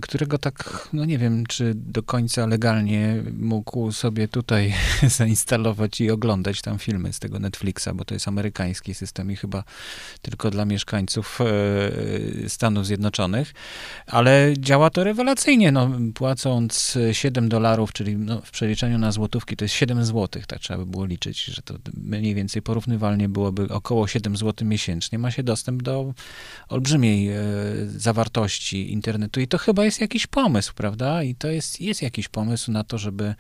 [0.02, 4.74] którego tak, no nie wiem, czy do końca legalnie mógł sobie tutaj
[5.18, 9.64] zainstalować i oglądać tam filmy z tego Netflixa, bo to jest amerykański system i chyba
[10.22, 13.54] tylko dla mieszkańców e, Stanów Zjednoczonych,
[14.08, 19.66] ale działa to rewelacyjnie, no, płacąc 7 dolarów, czyli no, w przeliczeniu na złotówki to
[19.66, 24.08] jest 7 złotych, tak trzeba by było liczyć, że to mniej więcej porównywalnie byłoby około
[24.08, 26.14] 7 zł miesięcznie, ma się dostęp do
[26.70, 27.42] olbrzymiej e,
[27.88, 29.40] zawartości internetu, internetu.
[29.40, 31.24] I to chyba jest jakiś pomysł, prawda?
[31.24, 33.36] I to jest, jest jakiś pomysł na to, żeby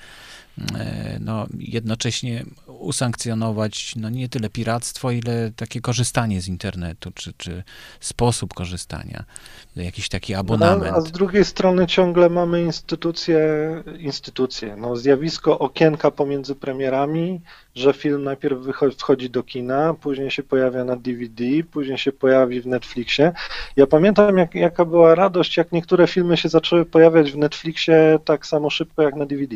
[0.75, 2.45] e, no, jednocześnie
[2.79, 7.63] usankcjonować no, nie tyle piractwo, ile takie korzystanie z internetu, czy, czy
[7.99, 9.23] sposób korzystania,
[9.75, 10.91] jakiś taki abonament.
[10.91, 13.39] No, a z drugiej strony ciągle mamy instytucje,
[13.99, 17.41] instytucje, no, zjawisko okienka pomiędzy premierami,
[17.75, 22.61] że film najpierw wychodzi, wchodzi do kina, później się pojawia na DVD, później się pojawi
[22.61, 23.31] w Netflixie.
[23.75, 28.45] Ja pamiętam, jak, jaka była radość, jak niektóre filmy się zaczęły pojawiać w Netflixie tak
[28.45, 29.55] samo szybko jak na DVD.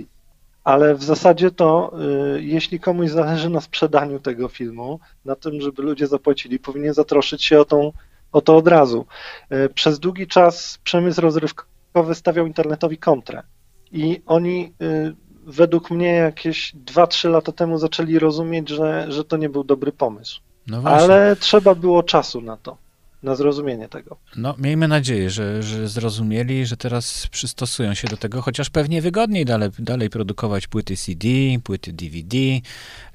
[0.68, 1.92] Ale w zasadzie to,
[2.36, 7.44] y, jeśli komuś zależy na sprzedaniu tego filmu, na tym, żeby ludzie zapłacili, powinien zatroszyć
[7.44, 7.92] się o, tą,
[8.32, 9.06] o to od razu.
[9.52, 13.44] Y, przez długi czas przemysł rozrywkowy stawiał internetowi kontrę
[13.92, 15.16] I oni y,
[15.46, 20.42] według mnie jakieś 2-3 lata temu zaczęli rozumieć, że, że to nie był dobry pomysł.
[20.68, 20.82] No.
[20.86, 22.78] Ale trzeba było czasu na to,
[23.24, 24.18] na zrozumienie tego.
[24.36, 29.46] No, miejmy nadzieję, że, że zrozumieli, że teraz przystosują się do tego, chociaż pewnie wygodniej
[29.46, 31.28] dalej, dalej produkować płyty CD,
[31.64, 32.38] płyty DVD,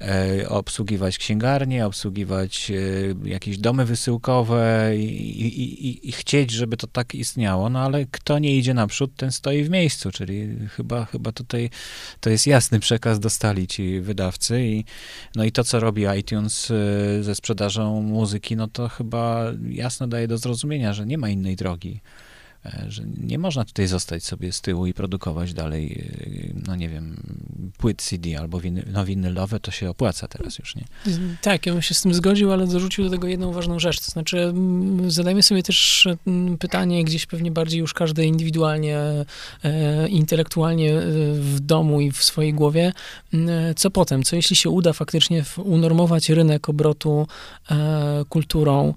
[0.01, 6.87] e, obsługiwać księgarnie, obsługiwać e, jakieś domy wysyłkowe i, i, i, i chcieć, żeby to
[6.87, 11.31] tak istniało, no ale kto nie idzie naprzód, ten stoi w miejscu, czyli chyba, chyba
[11.31, 11.69] tutaj
[12.19, 14.85] to jest jasny przekaz dostali ci wydawcy i
[15.35, 19.51] no i to, co robi iTunes e, ze sprzedażą muzyki, no to chyba
[19.93, 22.01] jasno daje do zrozumienia, że nie ma innej drogi,
[22.65, 26.89] e, że nie można tutaj zostać sobie z tyłu i produkować dalej, e, no nie
[26.89, 27.17] wiem,
[27.77, 30.85] płyt CD albo winy, no winylowe, to się opłaca teraz już, nie?
[31.41, 33.99] Tak, ja bym się z tym zgodził, ale dorzucił do tego jedną ważną rzecz.
[33.99, 38.97] To znaczy, mm, zadajmy sobie też mm, pytanie, gdzieś pewnie bardziej już każdy indywidualnie,
[39.63, 40.93] e, intelektualnie
[41.33, 42.93] w domu i w swojej głowie,
[43.33, 44.23] mm, co potem?
[44.23, 47.27] Co jeśli się uda faktycznie unormować rynek obrotu
[48.29, 48.93] kulturą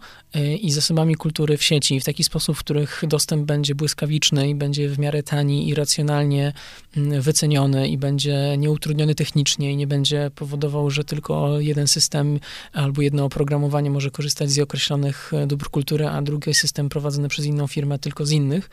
[0.61, 4.89] i zasobami kultury w sieci w taki sposób, w których dostęp będzie błyskawiczny i będzie
[4.89, 6.53] w miarę tani i racjonalnie
[6.97, 12.41] mm, wyceniony i będzie nieutrudniony technicznie i nie będzie powodował, że tylko jeden system
[12.73, 17.45] albo jedno oprogramowanie może korzystać z określonych e, dóbr kultury, a drugi system prowadzony przez
[17.47, 18.71] inną firmę tylko z innych,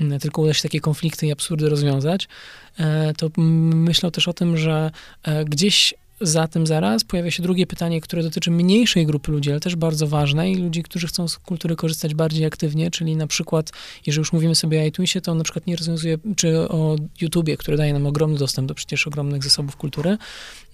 [0.00, 2.28] mm, tylko uda się takie konflikty i absurdy rozwiązać,
[2.78, 4.90] e, to mm, myślę też o tym, że
[5.22, 9.60] e, gdzieś za tym zaraz pojawia się drugie pytanie, które dotyczy mniejszej grupy ludzi, ale
[9.60, 13.72] też bardzo ważnej, ludzi, którzy chcą z kultury korzystać bardziej aktywnie, czyli na przykład,
[14.06, 17.56] jeżeli już mówimy sobie o iTunesie, to on na przykład nie rozwiązuje, czy o YouTubie,
[17.56, 20.18] który daje nam ogromny dostęp do przecież ogromnych zasobów kultury,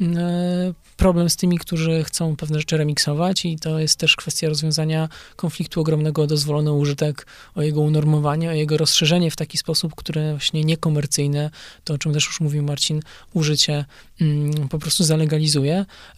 [0.01, 5.09] e, problem z tymi, którzy chcą pewne rzeczy remiksować i to jest też kwestia rozwiązania
[5.37, 10.31] konfliktu ogromnego o dozwolony użytek, o jego unormowanie, o jego rozszerzenie w taki sposób, który
[10.31, 11.51] właśnie niekomercyjne,
[11.85, 13.01] to o czym też już mówił Marcin,
[13.35, 13.85] użycie
[14.21, 15.38] mm, po prostu zalegalizuje.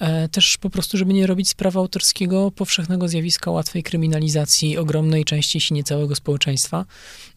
[0.00, 5.24] E, też po prostu, żeby nie robić z prawa autorskiego powszechnego zjawiska łatwej kryminalizacji ogromnej
[5.24, 6.84] części, jeśli nie całego społeczeństwa,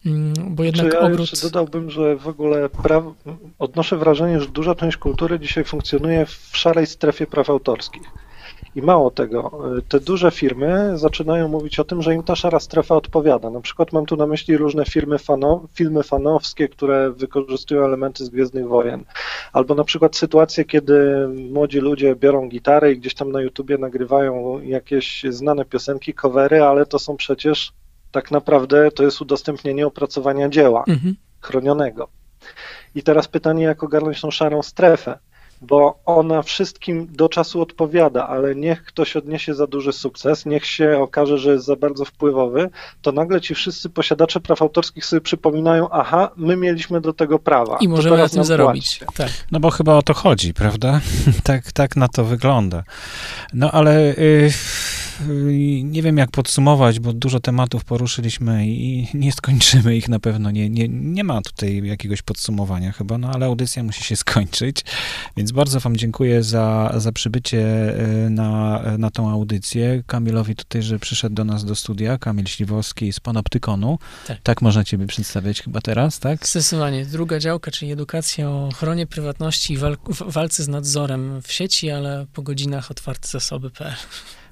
[0.06, 1.20] Mm, bo jednak Czy ja obrót...
[1.20, 3.04] jeszcze dodałbym, że w ogóle praw...
[3.58, 8.02] odnoszę wrażenie, że duża część kultury dzisiaj funkcjonuje w szarej strefie praw autorskich.
[8.76, 12.60] I mało tego, y, te duże firmy zaczynają mówić o tym, że im ta szara
[12.60, 13.50] strefa odpowiada.
[13.50, 18.28] Na przykład mam tu na myśli różne firmy fano, filmy fanowskie, które wykorzystują elementy z
[18.28, 19.04] Gwiezdnych Wojen.
[19.52, 24.60] Albo na przykład sytuacje, kiedy młodzi ludzie biorą gitarę i gdzieś tam na YouTubie nagrywają
[24.60, 27.72] jakieś znane piosenki, covery, ale to są przecież
[28.12, 31.14] tak naprawdę to jest udostępnienie opracowania dzieła Mhm.
[31.40, 32.08] chronionego.
[32.94, 35.18] I teraz pytanie, jak ogarnąć tą szarą strefę,
[35.60, 40.98] bo ona wszystkim do czasu odpowiada, ale niech ktoś odniesie za duży sukces, niech się
[40.98, 42.70] okaże, że jest za bardzo wpływowy,
[43.02, 47.78] to nagle ci wszyscy posiadacze praw autorskich sobie przypominają, aha, my mieliśmy do tego prawa.
[47.80, 49.00] I możemy na tym zarobić.
[49.16, 49.30] Tak.
[49.52, 51.00] No bo chyba o to chodzi, prawda?
[51.44, 52.82] tak, tak na to wygląda.
[53.52, 54.52] No ale y, y,
[55.82, 60.50] nie wiem jak podsumować, bo dużo tematów poruszyliśmy i nie skończymy ich na pewno.
[60.50, 64.84] Nie, nie, nie ma tutaj jakiegoś podsumowania chyba, no ale audycja musi się skończyć.
[65.36, 67.58] Więc bardzo wam dziękuję za, za przybycie
[68.26, 70.02] y, na, na tą audycję.
[70.06, 72.18] Kamilowi tutaj, że przyszedł do nas do studia.
[72.18, 73.98] Kamil Śliwowski z Panoptykonu.
[74.26, 74.38] Tak.
[74.42, 76.46] tak można ciebie przedstawiać chyba teraz, tak?
[76.46, 77.06] Zdecydowanie.
[77.06, 79.78] Druga działka, czyli edukacja o ochronie prywatności i
[80.26, 83.94] walce z nadzorem w sieci, ale po godzinach otwarte zasoby.pl.